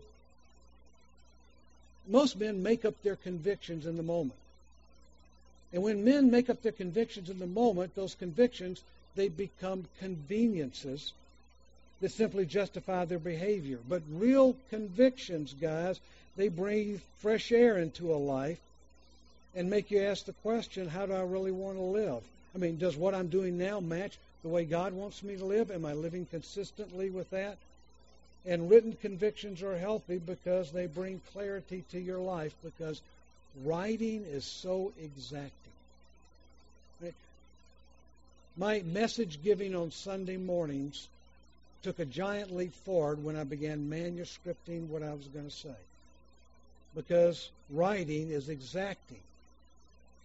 [2.07, 4.39] Most men make up their convictions in the moment.
[5.73, 8.83] And when men make up their convictions in the moment, those convictions,
[9.15, 11.13] they become conveniences
[12.01, 13.79] that simply justify their behavior.
[13.89, 16.01] But real convictions, guys,
[16.37, 18.59] they breathe fresh air into a life
[19.55, 22.23] and make you ask the question, how do I really want to live?
[22.55, 25.71] I mean, does what I'm doing now match the way God wants me to live?
[25.71, 27.57] Am I living consistently with that?
[28.45, 33.01] And written convictions are healthy because they bring clarity to your life because
[33.65, 35.53] writing is so exacting.
[38.57, 41.09] My message giving on Sunday mornings
[41.83, 45.75] took a giant leap forward when I began manuscripting what I was going to say.
[46.95, 49.21] Because writing is exacting.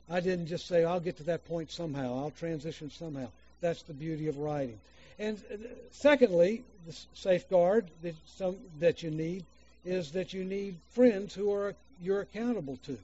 [0.10, 3.28] I didn't just say, I'll get to that point somehow, I'll transition somehow.
[3.62, 4.80] That's the beauty of writing.
[5.20, 5.58] And uh,
[5.92, 9.46] secondly, the safeguard that, some, that you need
[9.86, 12.98] is that you need friends who are you're accountable to.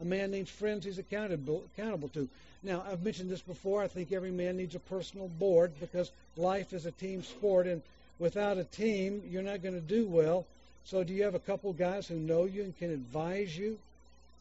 [0.00, 2.28] A man needs friends he's accountable, accountable to.
[2.62, 3.82] Now, I've mentioned this before.
[3.82, 7.82] I think every man needs a personal board because life is a team sport, and
[8.18, 10.46] without a team, you're not going to do well.
[10.84, 13.78] So, do you have a couple guys who know you and can advise you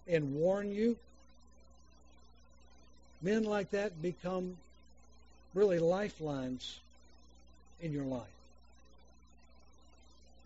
[0.07, 0.97] and warn you?
[3.21, 4.57] Men like that become
[5.53, 6.79] really lifelines
[7.81, 8.27] in your life.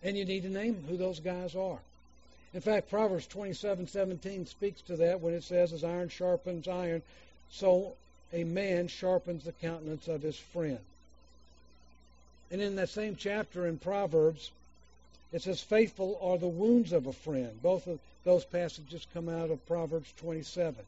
[0.02, 1.78] And you need to name who those guys are.
[2.52, 7.02] In fact, Proverbs 27:17 speaks to that when it says, "As iron sharpens iron,
[7.50, 7.96] so
[8.32, 10.80] a man sharpens the countenance of his friend."
[12.50, 14.50] And in that same chapter in Proverbs,
[15.32, 19.50] it says, "Faithful are the wounds of a friend." Both of those passages come out
[19.50, 20.84] of Proverbs 27.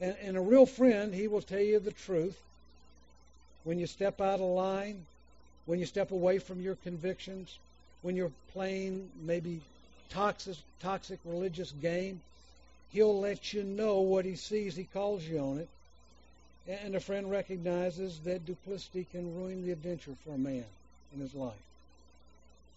[0.00, 2.40] And, and a real friend, he will tell you the truth
[3.64, 5.04] when you step out of line,
[5.66, 7.58] when you step away from your convictions,
[8.02, 9.60] when you're playing maybe
[10.10, 12.20] toxic, toxic religious game,
[12.92, 14.76] he'll let you know what he sees.
[14.76, 15.68] He calls you on it.
[16.66, 20.64] And a friend recognizes that duplicity can ruin the adventure for a man
[21.14, 21.52] in his life.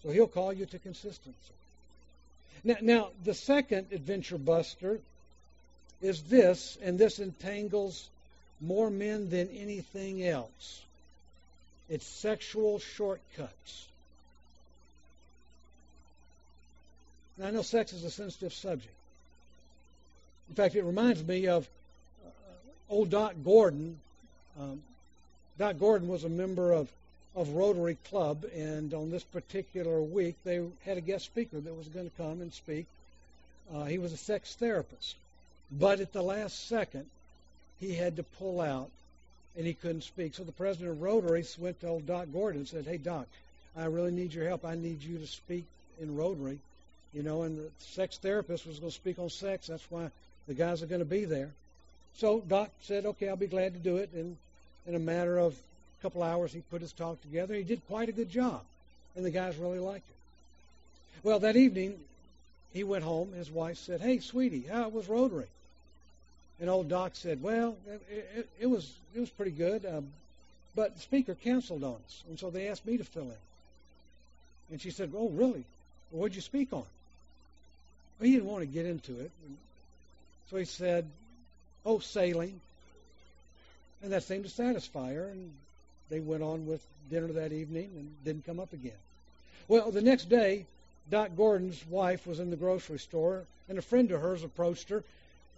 [0.02, 1.54] So he'll call you to consistency.
[2.64, 5.00] Now, now the second adventure buster
[6.00, 8.08] is this, and this entangles
[8.60, 10.82] more men than anything else.
[11.88, 13.86] It's sexual shortcuts.
[17.36, 18.94] And I know sex is a sensitive subject.
[20.48, 21.68] In fact, it reminds me of
[22.24, 22.30] uh,
[22.90, 23.98] old Doc Gordon.
[24.58, 24.82] Um,
[25.58, 26.90] Doc Gordon was a member of,
[27.36, 31.88] of Rotary Club, and on this particular week, they had a guest speaker that was
[31.88, 32.86] going to come and speak.
[33.72, 35.16] Uh, he was a sex therapist.
[35.70, 37.06] But at the last second,
[37.80, 38.90] he had to pull out
[39.56, 40.34] and he couldn't speak.
[40.34, 43.26] So the president of Rotary went to old Doc Gordon and said, Hey, Doc,
[43.76, 44.64] I really need your help.
[44.64, 45.64] I need you to speak
[46.00, 46.58] in Rotary.
[47.12, 49.66] You know, and the sex therapist was going to speak on sex.
[49.66, 50.10] That's why
[50.46, 51.50] the guys are going to be there.
[52.16, 54.10] So Doc said, Okay, I'll be glad to do it.
[54.14, 54.36] And
[54.86, 57.54] in a matter of a couple hours, he put his talk together.
[57.54, 58.60] He did quite a good job,
[59.16, 61.26] and the guys really liked it.
[61.26, 61.98] Well, that evening,
[62.72, 63.32] he went home.
[63.32, 65.48] His wife said, Hey, sweetie, how was Rotary?
[66.60, 70.08] And old Doc said, "Well, it, it, it was it was pretty good, um,
[70.74, 73.36] but the speaker canceled on us, and so they asked me to fill in."
[74.70, 75.64] And she said, "Oh, really?
[76.10, 76.84] Well, what'd you speak on?"
[78.18, 79.30] Well, he didn't want to get into it,
[80.50, 81.06] so he said,
[81.86, 82.60] "Oh, sailing."
[84.02, 85.52] And that seemed to satisfy her, and
[86.08, 88.92] they went on with dinner that evening and didn't come up again.
[89.68, 90.66] Well, the next day,
[91.10, 95.04] Doc Gordon's wife was in the grocery store, and a friend of hers approached her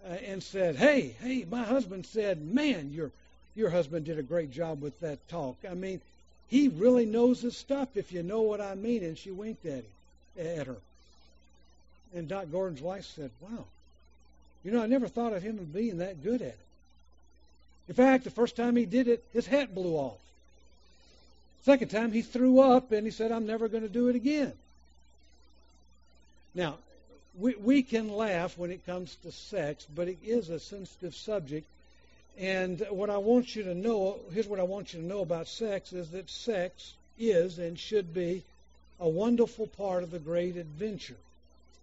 [0.05, 3.11] uh, and said, "Hey, hey, my husband said, man, your
[3.55, 5.57] your husband did a great job with that talk.
[5.69, 6.01] I mean,
[6.49, 9.85] he really knows his stuff, if you know what I mean." And she winked at
[9.85, 9.85] him,
[10.39, 10.77] at her.
[12.15, 13.65] And Doc Gordon's wife said, "Wow,
[14.65, 16.59] you know, I never thought of him as being that good at it.
[17.89, 20.19] In fact, the first time he did it, his hat blew off.
[21.65, 24.53] Second time, he threw up and he said, I'm never going to do it again.
[26.55, 26.77] Now,
[27.39, 31.67] we, we can laugh when it comes to sex, but it is a sensitive subject.
[32.39, 35.49] And what I want you to know, here's what I want you to know about
[35.49, 38.43] sex is that sex is and should be
[38.99, 41.17] a wonderful part of the great adventure.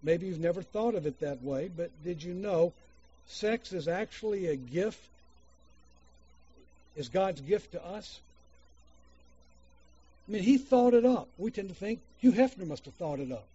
[0.04, 2.74] Maybe you've never thought of it that way, but did you know
[3.28, 5.10] sex is actually a gift?
[6.95, 8.20] Is God's gift to us?
[10.28, 11.28] I mean, He thought it up.
[11.38, 13.45] We tend to think Hugh Hefner must have thought it up.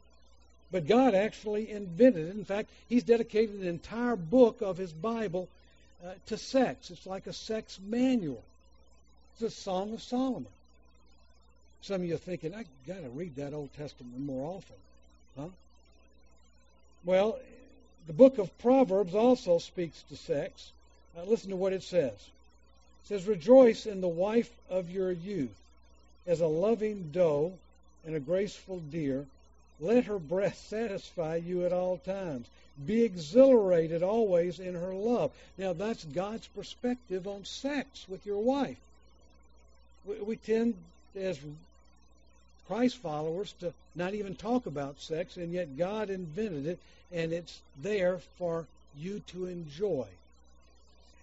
[0.73, 2.35] But God actually invented it.
[2.35, 5.49] In fact, He's dedicated an entire book of His Bible
[6.05, 6.91] uh, to sex.
[6.91, 8.43] It's like a sex manual.
[9.35, 10.47] It's a Song of Solomon.
[11.83, 14.77] Some of you are thinking, I got to read that Old Testament more often,
[15.37, 15.49] huh?
[17.05, 17.39] Well,
[18.07, 20.73] the book of Proverbs also speaks to sex.
[21.17, 22.13] Uh, listen to what it says.
[22.13, 25.57] It says, "Rejoice in the wife of your youth,
[26.27, 27.53] as a loving doe
[28.07, 29.27] and a graceful deer.
[29.83, 32.47] Let her breath satisfy you at all times.
[32.87, 35.33] Be exhilarated always in her love.
[35.59, 38.79] Now, that's God's perspective on sex with your wife.
[40.07, 40.77] We, we tend,
[41.17, 41.37] as
[42.69, 46.79] Christ followers, to not even talk about sex, and yet God invented it,
[47.11, 48.67] and it's there for
[48.97, 50.07] you to enjoy.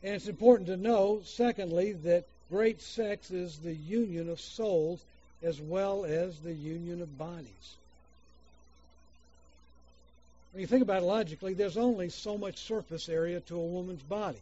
[0.03, 4.99] And it's important to know, secondly, that great sex is the union of souls
[5.41, 7.77] as well as the union of bodies.
[10.51, 14.01] When you think about it logically, there's only so much surface area to a woman's
[14.03, 14.41] body.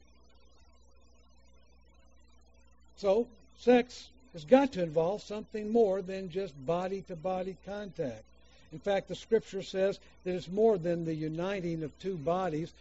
[2.98, 3.28] So,
[3.60, 8.24] sex has got to involve something more than just body to body contact.
[8.72, 12.72] In fact, the scripture says that it's more than the uniting of two bodies.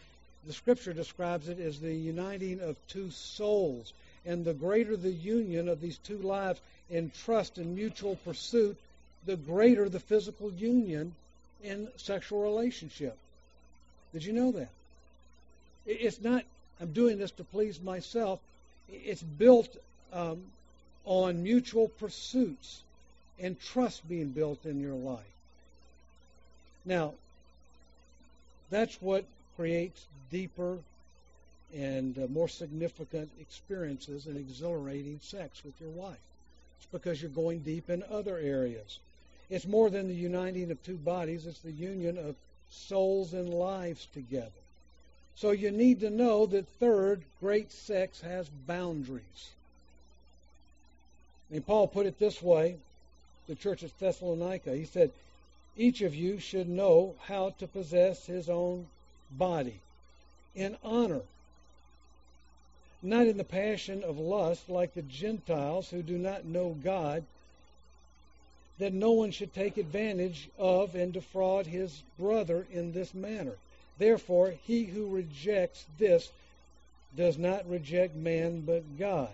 [0.46, 3.92] The scripture describes it as the uniting of two souls.
[4.24, 6.60] And the greater the union of these two lives
[6.90, 8.76] in trust and mutual pursuit,
[9.26, 11.14] the greater the physical union
[11.62, 13.16] in sexual relationship.
[14.12, 14.70] Did you know that?
[15.86, 16.44] It's not,
[16.80, 18.40] I'm doing this to please myself.
[18.88, 19.68] It's built
[20.12, 20.42] um,
[21.04, 22.82] on mutual pursuits
[23.38, 25.20] and trust being built in your life.
[26.84, 27.14] Now,
[28.70, 29.24] that's what
[29.56, 30.78] creates deeper
[31.74, 36.16] and uh, more significant experiences and exhilarating sex with your wife.
[36.78, 38.98] It's because you're going deep in other areas.
[39.48, 42.34] It's more than the uniting of two bodies, it's the union of
[42.70, 44.50] souls and lives together.
[45.36, 49.50] So you need to know that third, great sex has boundaries.
[51.50, 52.76] And Paul put it this way,
[53.46, 54.74] the church at Thessalonica.
[54.74, 55.12] He said,
[55.76, 58.86] Each of you should know how to possess his own
[59.30, 59.78] body
[60.54, 61.20] in honor,
[63.02, 67.24] not in the passion of lust like the Gentiles who do not know God,
[68.78, 73.54] that no one should take advantage of and defraud his brother in this manner.
[73.98, 76.30] Therefore, he who rejects this
[77.16, 79.30] does not reject man but God.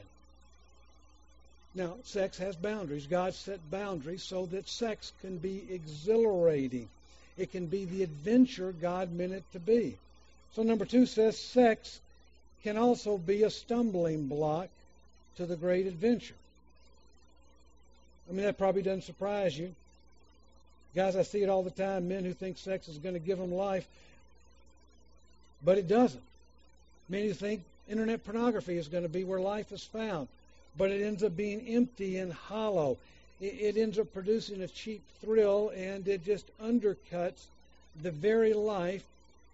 [1.74, 3.06] Now, sex has boundaries.
[3.06, 6.88] God set boundaries so that sex can be exhilarating.
[7.36, 9.96] It can be the adventure God meant it to be.
[10.54, 11.98] So, number two says sex
[12.62, 14.68] can also be a stumbling block
[15.36, 16.34] to the great adventure.
[18.28, 19.74] I mean, that probably doesn't surprise you.
[20.94, 23.38] Guys, I see it all the time men who think sex is going to give
[23.38, 23.86] them life,
[25.64, 26.22] but it doesn't.
[27.10, 30.28] Who think internet pornography is going to be where life is found,
[30.76, 32.98] but it ends up being empty and hollow.
[33.40, 37.44] It, it ends up producing a cheap thrill, and it just undercuts
[38.02, 39.04] the very life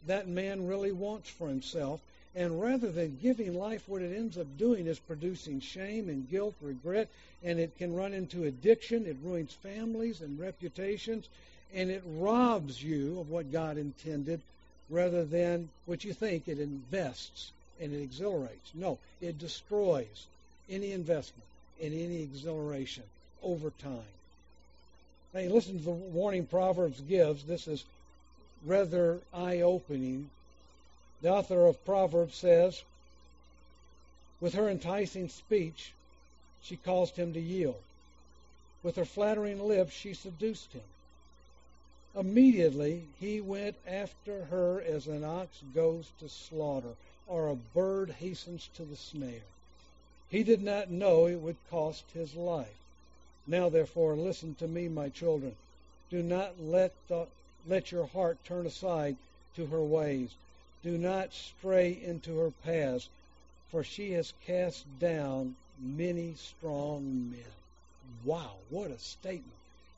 [0.07, 2.01] that man really wants for himself.
[2.39, 6.55] And rather than giving life, what it ends up doing is producing shame and guilt,
[6.61, 7.09] regret,
[7.43, 9.07] and it can run into addiction.
[9.07, 11.29] It ruins families and reputations,
[11.75, 14.41] and it robs you of what God intended
[14.89, 18.71] rather than what you think it invests and it exhilarates.
[18.73, 20.27] No, it destroys
[20.71, 21.49] any investment
[21.81, 23.03] in any exhilaration
[23.43, 24.15] over time.
[25.35, 27.43] You listen to the warning Proverbs gives.
[27.43, 27.85] This is
[28.65, 30.31] rather eye opening
[31.21, 32.83] the author of Proverbs says,
[34.41, 35.93] With her enticing speech,
[36.63, 37.83] she caused him to yield.
[38.83, 40.83] With her flattering lips, she seduced him.
[42.15, 46.95] Immediately, he went after her as an ox goes to slaughter,
[47.27, 49.43] or a bird hastens to the snare.
[50.31, 52.79] He did not know it would cost his life.
[53.47, 55.57] Now, therefore, listen to me, my children.
[56.11, 57.27] Do not let, the,
[57.67, 59.17] let your heart turn aside
[59.57, 60.35] to her ways.
[60.83, 63.09] Do not stray into her paths,
[63.71, 67.41] for she has cast down many strong men.
[68.25, 69.45] Wow, what a statement.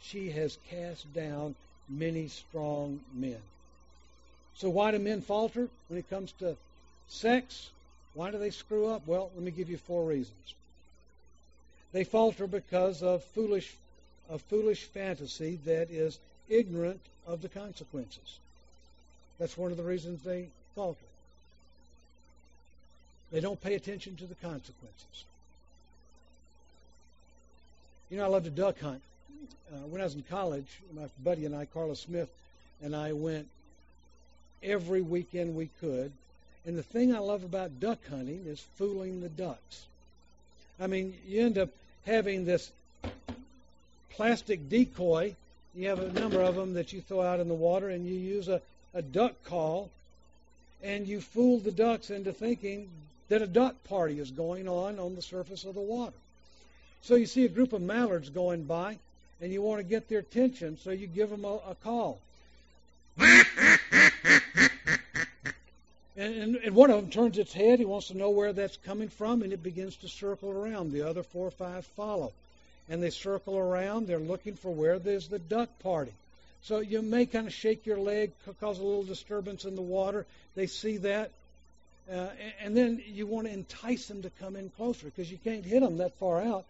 [0.00, 1.54] She has cast down
[1.88, 3.40] many strong men.
[4.54, 6.56] So why do men falter when it comes to
[7.08, 7.70] sex?
[8.14, 9.06] Why do they screw up?
[9.06, 10.54] Well, let me give you four reasons.
[11.92, 13.74] They falter because of foolish,
[14.28, 16.18] a foolish fantasy that is
[16.48, 18.38] ignorant of the consequences.
[19.38, 20.98] That's one of the reasons they falter.
[23.32, 25.24] They don't pay attention to the consequences.
[28.10, 29.02] You know, I love to duck hunt.
[29.72, 32.28] Uh, when I was in college, my buddy and I, Carlos Smith,
[32.82, 33.46] and I went
[34.62, 36.10] every weekend we could.
[36.66, 39.86] And the thing I love about duck hunting is fooling the ducks.
[40.80, 41.70] I mean, you end up
[42.04, 42.70] having this
[44.10, 45.34] plastic decoy.
[45.74, 48.14] You have a number of them that you throw out in the water, and you
[48.14, 48.60] use a,
[48.92, 49.88] a duck call,
[50.82, 52.88] and you fool the ducks into thinking
[53.28, 56.16] that a duck party is going on on the surface of the water.
[57.02, 58.98] So you see a group of mallards going by,
[59.40, 62.18] and you want to get their attention, so you give them a, a call.
[66.16, 67.78] And, and, and, one of them turns its head.
[67.78, 70.92] He wants to know where that's coming from, and it begins to circle around.
[70.92, 72.32] The other four or five follow.
[72.90, 74.06] And they circle around.
[74.06, 76.12] They're looking for where there's the duck party.
[76.62, 80.26] So you may kind of shake your leg, cause a little disturbance in the water.
[80.54, 81.30] They see that.
[82.10, 82.28] Uh,
[82.60, 85.80] and then you want to entice them to come in closer because you can't hit
[85.80, 86.64] them that far out.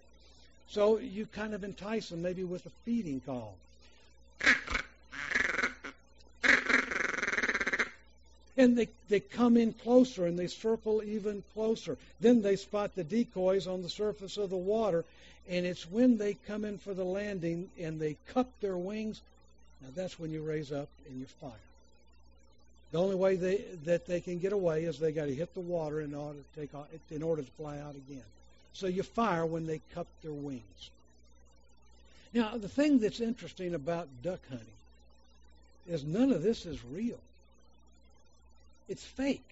[0.68, 3.56] So you kind of entice them maybe with a feeding call.
[8.56, 11.96] And they, they come in closer and they circle even closer.
[12.20, 15.04] Then they spot the decoys on the surface of the water,
[15.48, 19.22] and it's when they come in for the landing and they cup their wings.
[19.82, 21.52] Now that's when you raise up and you fire.
[22.92, 25.60] The only way they, that they can get away is they got to hit the
[25.60, 28.24] water in order to take off, in order to fly out again.
[28.72, 30.90] So you fire when they cup their wings.
[32.32, 34.66] Now the thing that's interesting about duck hunting
[35.88, 37.18] is none of this is real.
[38.88, 39.44] It's fake.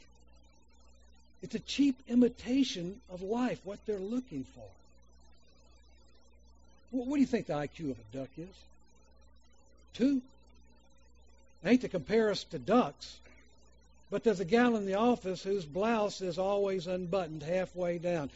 [1.42, 4.64] It's a cheap imitation of life, what they're looking for.
[6.90, 8.48] What do you think the IQ of a duck is?
[9.94, 10.22] Two.
[11.64, 13.18] I hate to compare us to ducks,
[14.10, 18.30] but there's a gal in the office whose blouse is always unbuttoned halfway down.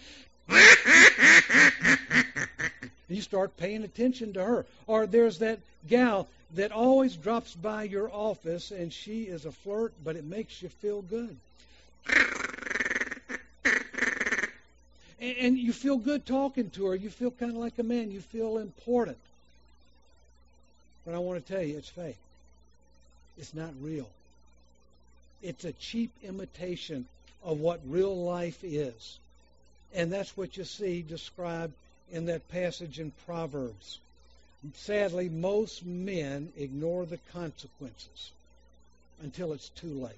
[3.08, 4.66] you start paying attention to her.
[4.86, 9.92] Or there's that gal that always drops by your office and she is a flirt,
[10.04, 11.36] but it makes you feel good.
[15.20, 16.96] And you feel good talking to her.
[16.96, 18.10] You feel kind of like a man.
[18.10, 19.18] You feel important.
[21.04, 22.18] But I want to tell you, it's fake.
[23.36, 24.08] It's not real.
[25.42, 27.06] It's a cheap imitation
[27.42, 29.18] of what real life is.
[29.94, 31.74] And that's what you see described
[32.12, 33.98] in that passage in Proverbs.
[34.76, 38.30] Sadly, most men ignore the consequences
[39.22, 40.12] until it's too late.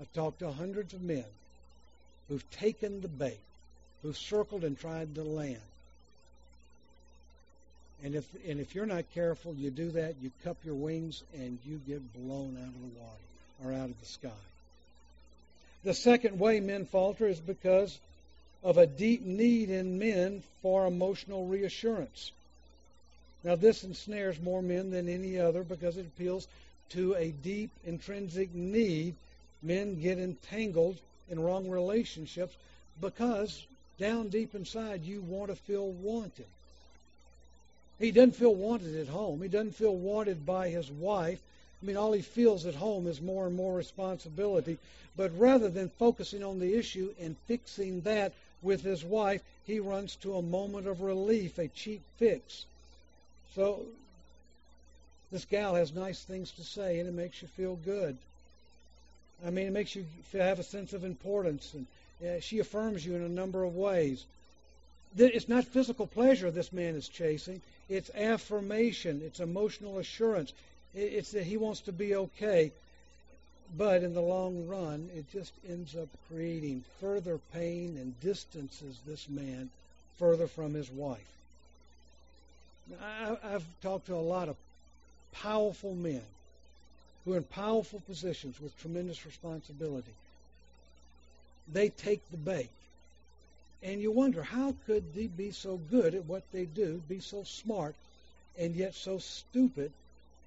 [0.00, 1.24] I've talked to hundreds of men
[2.28, 3.40] who've taken the bait,
[4.02, 5.60] who've circled and tried to land.
[8.04, 11.58] And if and if you're not careful, you do that, you cup your wings and
[11.64, 14.30] you get blown out of the water or out of the sky.
[15.84, 17.98] The second way men falter is because
[18.62, 22.32] of a deep need in men for emotional reassurance.
[23.44, 26.48] Now, this ensnares more men than any other because it appeals
[26.90, 29.14] to a deep intrinsic need.
[29.62, 30.98] Men get entangled
[31.30, 32.54] in wrong relationships
[33.00, 33.66] because
[33.98, 36.46] down deep inside you want to feel wanted.
[37.98, 39.42] He doesn't feel wanted at home.
[39.42, 41.40] He doesn't feel wanted by his wife.
[41.82, 44.78] I mean, all he feels at home is more and more responsibility.
[45.16, 48.32] But rather than focusing on the issue and fixing that
[48.62, 52.64] with his wife, he runs to a moment of relief, a cheap fix.
[53.54, 53.84] So
[55.32, 58.16] this gal has nice things to say, and it makes you feel good.
[59.44, 63.22] I mean, it makes you have a sense of importance, and she affirms you in
[63.22, 64.24] a number of ways.
[65.16, 67.60] It's not physical pleasure this man is chasing.
[67.88, 69.22] It's affirmation.
[69.24, 70.52] It's emotional assurance.
[70.94, 72.72] It's that he wants to be okay.
[73.76, 79.28] But in the long run, it just ends up creating further pain and distances this
[79.28, 79.70] man
[80.18, 81.20] further from his wife.
[83.02, 84.56] I, I've talked to a lot of
[85.32, 86.22] powerful men
[87.24, 90.12] who are in powerful positions with tremendous responsibility.
[91.70, 92.70] They take the bait.
[93.82, 97.44] And you wonder, how could they be so good at what they do, be so
[97.44, 97.94] smart,
[98.58, 99.92] and yet so stupid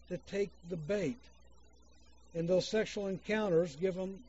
[0.10, 1.18] to take the bait?
[2.36, 4.20] And those sexual encounters give them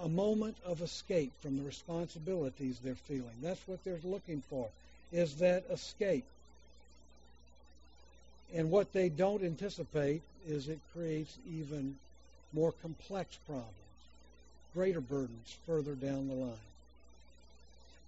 [0.00, 3.36] a moment of escape from the responsibilities they're feeling.
[3.42, 4.68] That's what they're looking for,
[5.12, 6.24] is that escape.
[8.54, 11.96] And what they don't anticipate is it creates even
[12.52, 13.74] more complex problems.
[14.74, 16.69] greater burdens further down the line.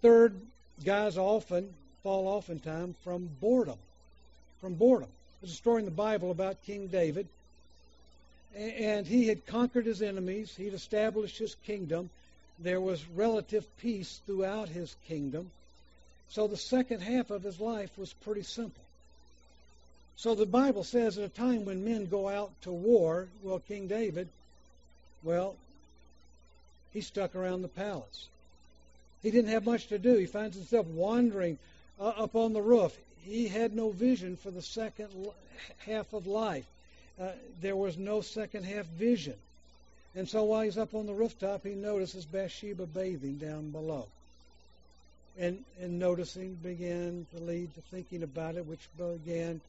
[0.02, 0.34] Third,
[0.84, 1.72] guys often
[2.02, 3.78] fall oftentimes from boredom.
[4.60, 5.08] From boredom.
[5.40, 7.28] There's a story in the Bible about King David,
[8.56, 10.54] and he had conquered his enemies.
[10.56, 12.10] He'd established his kingdom.
[12.58, 15.50] There was relative peace throughout his kingdom.
[16.28, 18.82] So the second half of his life was pretty simple.
[20.16, 23.86] So the Bible says at a time when men go out to war, well, King
[23.86, 24.28] David,
[25.22, 25.56] well,
[26.92, 28.28] he stuck around the palace.
[29.22, 30.16] He didn't have much to do.
[30.16, 31.58] He finds himself wandering
[32.00, 32.96] uh, up on the roof.
[33.24, 35.08] He had no vision for the second
[35.86, 36.66] half of life.
[37.20, 37.28] Uh,
[37.60, 39.36] there was no second half vision.
[40.14, 44.08] And so while he's up on the rooftop, he notices Bathsheba bathing down below.
[45.38, 49.60] And, and noticing began to lead to thinking about it, which began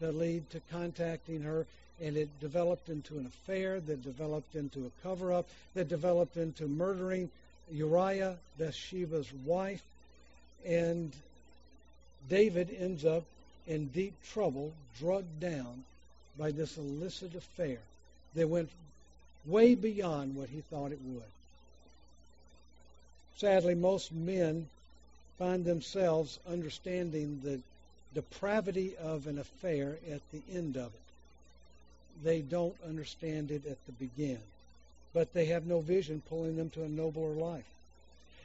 [0.00, 1.66] to lead to contacting her.
[2.00, 6.66] And it developed into an affair that developed into a cover up that developed into
[6.66, 7.30] murdering
[7.70, 9.82] Uriah, Bathsheba's wife.
[10.64, 11.12] And
[12.28, 13.24] David ends up
[13.66, 15.84] in deep trouble, drugged down
[16.38, 17.78] by this illicit affair
[18.34, 18.70] that went
[19.46, 21.22] way beyond what he thought it would.
[23.36, 24.68] Sadly, most men
[25.38, 27.60] find themselves understanding the
[28.14, 32.22] depravity of an affair at the end of it.
[32.22, 34.40] They don't understand it at the begin,
[35.14, 37.64] but they have no vision pulling them to a nobler life.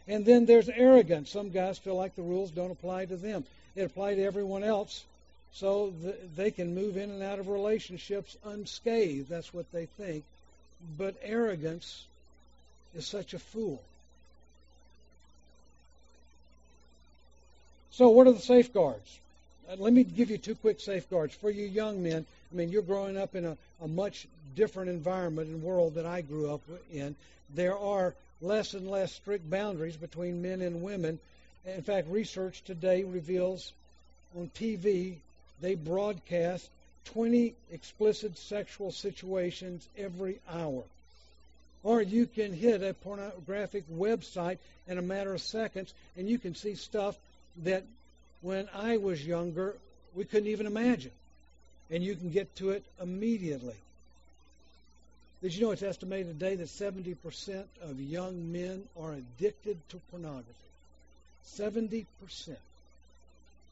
[0.08, 1.30] And then there's arrogance.
[1.30, 3.44] Some guys feel like the rules don't apply to them.
[3.76, 5.04] They apply to everyone else,
[5.52, 5.94] so
[6.36, 9.30] they can move in and out of relationships unscathed.
[9.30, 10.24] That's what they think.
[10.98, 12.06] But arrogance
[12.96, 13.82] is such a fool.
[17.92, 19.20] So, what are the safeguards?
[19.70, 21.34] Uh, let me give you two quick safeguards.
[21.34, 25.50] For you young men, I mean, you're growing up in a, a much different environment
[25.50, 27.16] and world that I grew up in.
[27.54, 31.20] There are less and less strict boundaries between men and women.
[31.66, 33.74] In fact, research today reveals
[34.36, 35.16] on TV
[35.62, 36.70] they broadcast
[37.06, 40.84] 20 explicit sexual situations every hour.
[41.84, 46.56] Or you can hit a pornographic website in a matter of seconds and you can
[46.56, 47.18] see stuff
[47.64, 47.84] that
[48.42, 49.76] when I was younger
[50.16, 51.12] we couldn't even imagine.
[51.92, 53.76] And you can get to it immediately.
[55.42, 60.46] Did you know it's estimated today that 70% of young men are addicted to pornography?
[61.56, 62.06] 70%.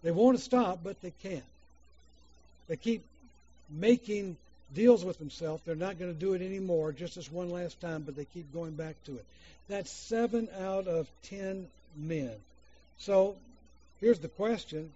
[0.04, 1.44] They want to stop, but they can't.
[2.68, 3.04] They keep
[3.70, 4.38] making
[4.74, 5.62] deals with themselves.
[5.66, 8.54] They're not going to do it anymore, just this one last time, but they keep
[8.54, 9.26] going back to it.
[9.68, 12.32] That's seven out of ten men.
[13.00, 13.36] So
[14.00, 14.92] here's the question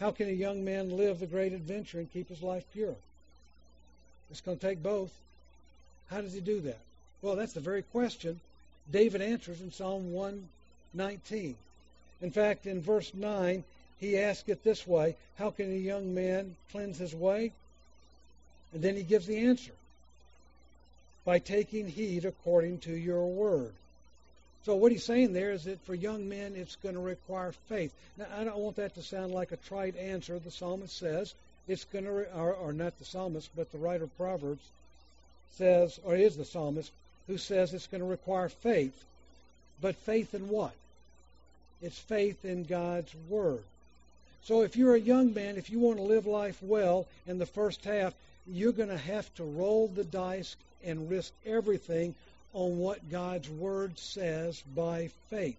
[0.00, 2.94] How can a young man live the great adventure and keep his life pure?
[4.30, 5.10] It's going to take both.
[6.08, 6.78] How does he do that?
[7.20, 8.40] Well, that's the very question
[8.90, 11.56] David answers in Psalm 119.
[12.20, 13.64] In fact, in verse 9,
[13.98, 17.52] he asks it this way How can a young man cleanse his way?
[18.72, 19.72] And then he gives the answer
[21.24, 23.72] by taking heed according to your word.
[24.68, 27.90] So what he's saying there is that for young men, it's going to require faith.
[28.18, 30.38] Now, I don't want that to sound like a trite answer.
[30.38, 31.32] The psalmist says
[31.66, 34.60] it's going to, re- or, or not the psalmist, but the writer of Proverbs
[35.54, 36.92] says, or is the psalmist
[37.28, 38.92] who says it's going to require faith.
[39.80, 40.74] But faith in what?
[41.80, 43.62] It's faith in God's word.
[44.44, 47.46] So if you're a young man, if you want to live life well in the
[47.46, 48.12] first half,
[48.46, 52.14] you're going to have to roll the dice and risk everything
[52.58, 55.56] on what God's Word says by faith.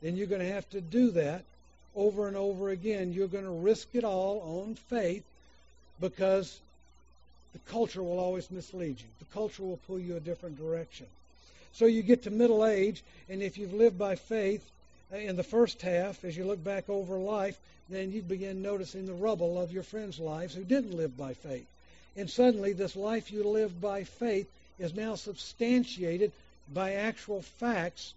[0.00, 1.44] Then you're going to have to do that
[1.94, 3.12] over and over again.
[3.12, 5.24] You're going to risk it all on faith
[6.00, 6.58] because
[7.52, 9.06] the culture will always mislead you.
[9.18, 11.06] The culture will pull you a different direction.
[11.74, 14.66] So you get to middle age, and if you've lived by faith
[15.12, 17.58] in the first half, as you look back over life,
[17.90, 21.66] then you begin noticing the rubble of your friends' lives who didn't live by faith.
[22.16, 24.48] And suddenly, this life you lived by faith
[24.78, 26.32] is now substantiated
[26.72, 28.14] by actual facts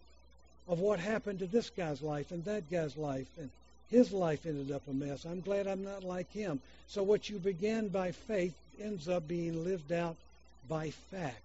[0.67, 3.27] of what happened to this guy's life and that guy's life.
[3.37, 3.49] And
[3.89, 5.25] his life ended up a mess.
[5.25, 6.59] I'm glad I'm not like him.
[6.87, 10.15] So, what you began by faith ends up being lived out
[10.69, 11.41] by fact.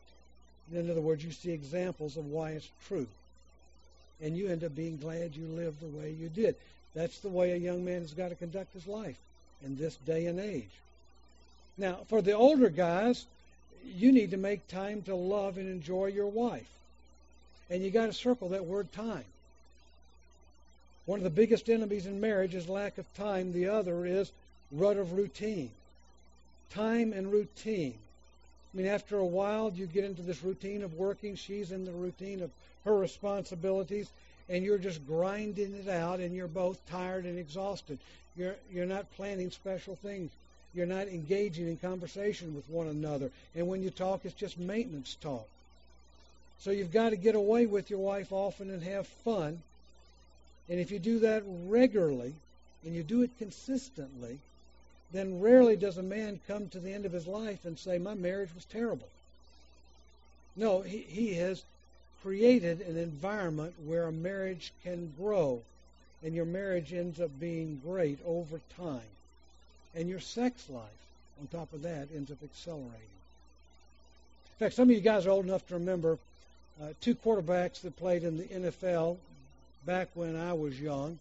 [0.72, 3.06] In other words, you see examples of why it's true.
[4.20, 6.54] And you end up being glad you lived the way you did.
[6.94, 9.16] That's the way a young man has got to conduct his life
[9.64, 10.70] in this day and age.
[11.78, 13.24] Now, for the older guys,
[13.84, 16.68] you need to make time to love and enjoy your wife.
[17.70, 19.24] And you got to circle that word time.
[21.06, 23.52] One of the biggest enemies in marriage is lack of time.
[23.52, 24.30] The other is
[24.70, 25.70] rut of routine.
[26.70, 27.94] Time and routine.
[28.72, 31.36] I mean, after a while, you get into this routine of working.
[31.36, 32.50] She's in the routine of
[32.84, 34.08] her responsibilities,
[34.48, 37.98] and you're just grinding it out, and you're both tired and exhausted.
[38.36, 40.30] You're you're not planning special things.
[40.74, 43.30] You're not engaging in conversation with one another.
[43.54, 45.46] And when you talk, it's just maintenance talk.
[46.60, 49.60] So you've got to get away with your wife often and have fun.
[50.68, 52.34] And if you do that regularly
[52.84, 54.38] and you do it consistently,
[55.12, 58.14] then rarely does a man come to the end of his life and say, My
[58.14, 59.08] marriage was terrible.
[60.56, 61.62] No, he, he has
[62.22, 65.60] created an environment where a marriage can grow
[66.22, 69.00] and your marriage ends up being great over time.
[69.94, 70.82] And your sex life,
[71.40, 72.90] on top of that, ends up accelerating.
[72.92, 76.18] In fact, some of you guys are old enough to remember
[76.80, 79.16] uh, two quarterbacks that played in the NFL
[79.84, 81.18] back when I was young.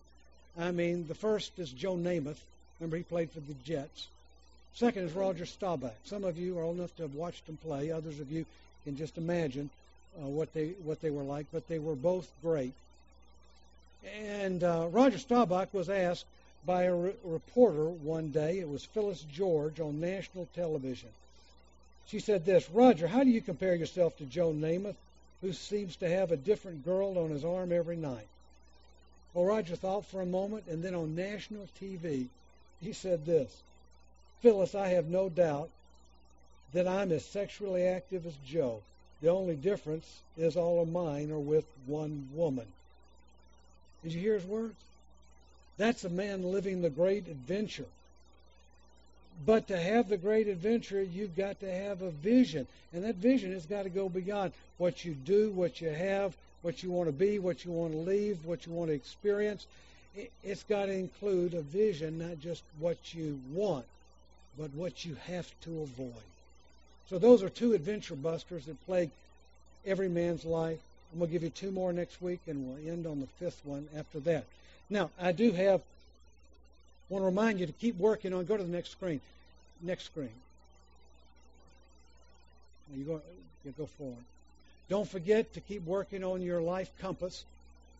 [0.59, 2.38] I mean, the first is Joe Namath.
[2.80, 4.07] Remember, he played for the Jets.
[4.76, 5.95] Second is Roger Staubach.
[6.05, 7.91] Some of you are old enough to have watched him play.
[7.91, 8.45] Others of you
[8.86, 9.69] can just imagine
[10.22, 11.45] uh, what they what they were like.
[11.51, 12.74] But they were both great.
[14.24, 16.26] And uh, Roger Staubach was asked
[16.66, 18.59] by a re- reporter one day.
[18.59, 21.09] It was Phyllis George on national television.
[22.07, 24.95] She said this, Roger, how do you compare yourself to Joe Namath,
[25.41, 28.28] who seems to have a different girl on his arm every night?
[29.34, 32.28] Well, Roger thought for a moment, and then on national TV,
[32.82, 33.51] he said this
[34.41, 35.70] Phyllis, I have no doubt
[36.74, 38.82] that I'm as sexually active as Joe.
[39.22, 40.07] The only difference
[40.38, 42.66] is all of mine are with one woman.
[44.03, 44.76] Did you hear his words?
[45.78, 47.86] That's a man living the great adventure.
[49.45, 52.67] But to have the great adventure, you've got to have a vision.
[52.93, 56.84] And that vision has got to go beyond what you do, what you have, what
[56.84, 59.65] you want to be, what you want to leave, what you want to experience.
[60.43, 63.86] It's got to include a vision, not just what you want,
[64.59, 66.13] but what you have to avoid.
[67.09, 69.09] So those are two adventure busters that plague
[69.86, 70.80] every man's life.
[71.11, 73.59] I'm going to give you two more next week, and we'll end on the fifth
[73.65, 74.45] one after that.
[74.92, 75.82] Now, I do have,
[77.10, 79.22] want to remind you to keep working on, go to the next screen.
[79.82, 80.30] Next screen.
[82.94, 83.22] You go,
[83.64, 84.24] you go forward.
[84.89, 87.46] Don't forget to keep working on your life compass.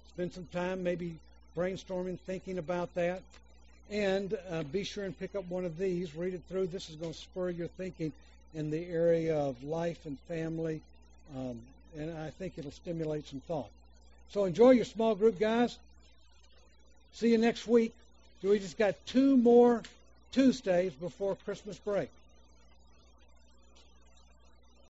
[0.10, 1.16] Spend some time maybe
[1.56, 3.22] brainstorming, thinking about that.
[3.90, 6.68] And uh, be sure and pick up one of these, read it through.
[6.68, 8.12] This is going to spur your thinking
[8.54, 10.82] in the area of life and family,
[11.38, 11.62] um,
[11.98, 13.70] and I think it'll stimulate some thought.
[14.30, 15.78] So enjoy your small group, guys.
[17.14, 17.94] See you next week.
[18.44, 19.84] We just got two more
[20.32, 22.10] Tuesdays before Christmas break.